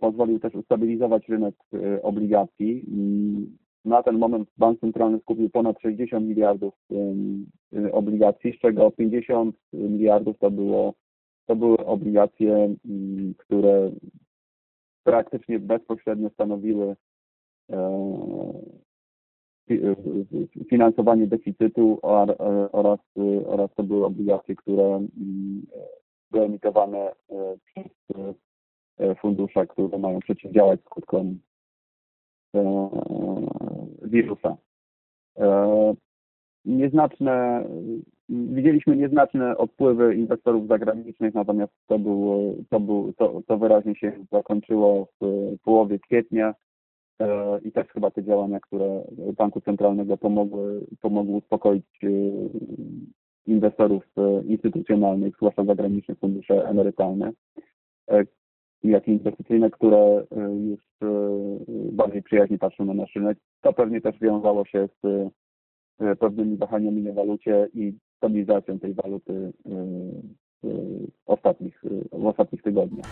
pozwolił 0.00 0.40
też 0.40 0.54
ustabilizować 0.54 1.28
rynek 1.28 1.54
obligacji. 2.02 2.84
Na 3.84 4.02
ten 4.02 4.18
moment 4.18 4.48
bank 4.56 4.80
centralny 4.80 5.18
skupił 5.18 5.50
ponad 5.50 5.80
60 5.80 6.26
miliardów 6.26 6.74
obligacji, 7.92 8.52
z 8.52 8.60
czego 8.60 8.90
50 8.90 9.56
miliardów 9.72 10.38
to 10.38 10.50
było 10.50 10.94
to 11.46 11.56
były 11.56 11.76
obligacje, 11.76 12.74
które 13.38 13.90
praktycznie 15.04 15.58
bezpośrednio 15.58 16.30
stanowiły 16.30 16.96
finansowanie 20.70 21.26
deficytu 21.26 21.98
oraz, 22.02 23.00
oraz 23.46 23.74
to 23.74 23.82
były 23.82 24.04
obligacje, 24.04 24.56
które 24.56 25.06
były 26.30 26.44
emitowane 26.44 27.12
przez 27.64 28.36
fundusze, 29.20 29.66
które 29.66 29.98
mają 29.98 30.20
przeciwdziałać 30.20 30.80
skutkom 30.80 31.38
wirusa. 34.02 34.56
Nieznaczne 36.64 37.64
Widzieliśmy 38.28 38.96
nieznaczne 38.96 39.56
odpływy 39.56 40.14
inwestorów 40.14 40.68
zagranicznych, 40.68 41.34
natomiast 41.34 41.72
to, 41.86 41.98
było, 41.98 42.54
to, 42.70 42.80
był, 42.80 43.12
to, 43.12 43.42
to 43.46 43.58
wyraźnie 43.58 43.94
się 43.96 44.12
zakończyło 44.32 45.08
w 45.20 45.56
połowie 45.64 45.98
kwietnia 45.98 46.48
e, 46.48 46.54
i 47.64 47.72
też 47.72 47.88
chyba 47.88 48.10
te 48.10 48.24
działania, 48.24 48.60
które 48.60 49.04
Banku 49.36 49.60
Centralnego 49.60 50.16
pomogły, 50.16 50.86
pomogły 51.00 51.36
uspokoić 51.36 51.84
e, 52.02 52.08
inwestorów 53.46 54.04
e, 54.16 54.42
instytucjonalnych, 54.46 55.34
zwłaszcza 55.36 55.64
zagranicznych 55.64 56.18
fundusze 56.18 56.68
emerytalne, 56.68 57.32
jak 58.82 59.08
i 59.08 59.10
inwestycyjne, 59.10 59.70
które 59.70 60.26
już 60.68 60.80
bardziej 61.92 62.22
przyjaźnie 62.22 62.58
patrzą 62.58 62.84
na 62.84 62.94
nasz 62.94 63.14
rynek. 63.14 63.38
To 63.60 63.72
pewnie 63.72 64.00
też 64.00 64.18
wiązało 64.18 64.64
się 64.64 64.88
z 65.02 65.30
pewnymi 66.18 66.56
wahaniami 66.56 67.02
na 67.02 67.12
walucie 67.12 67.68
i 67.74 67.92
stabilizacją 68.16 68.78
tej 68.78 68.94
waluty 68.94 69.52
w 70.62 71.08
ostatnich, 71.26 71.82
w 72.12 72.26
ostatnich 72.26 72.62
tygodniach. 72.62 73.06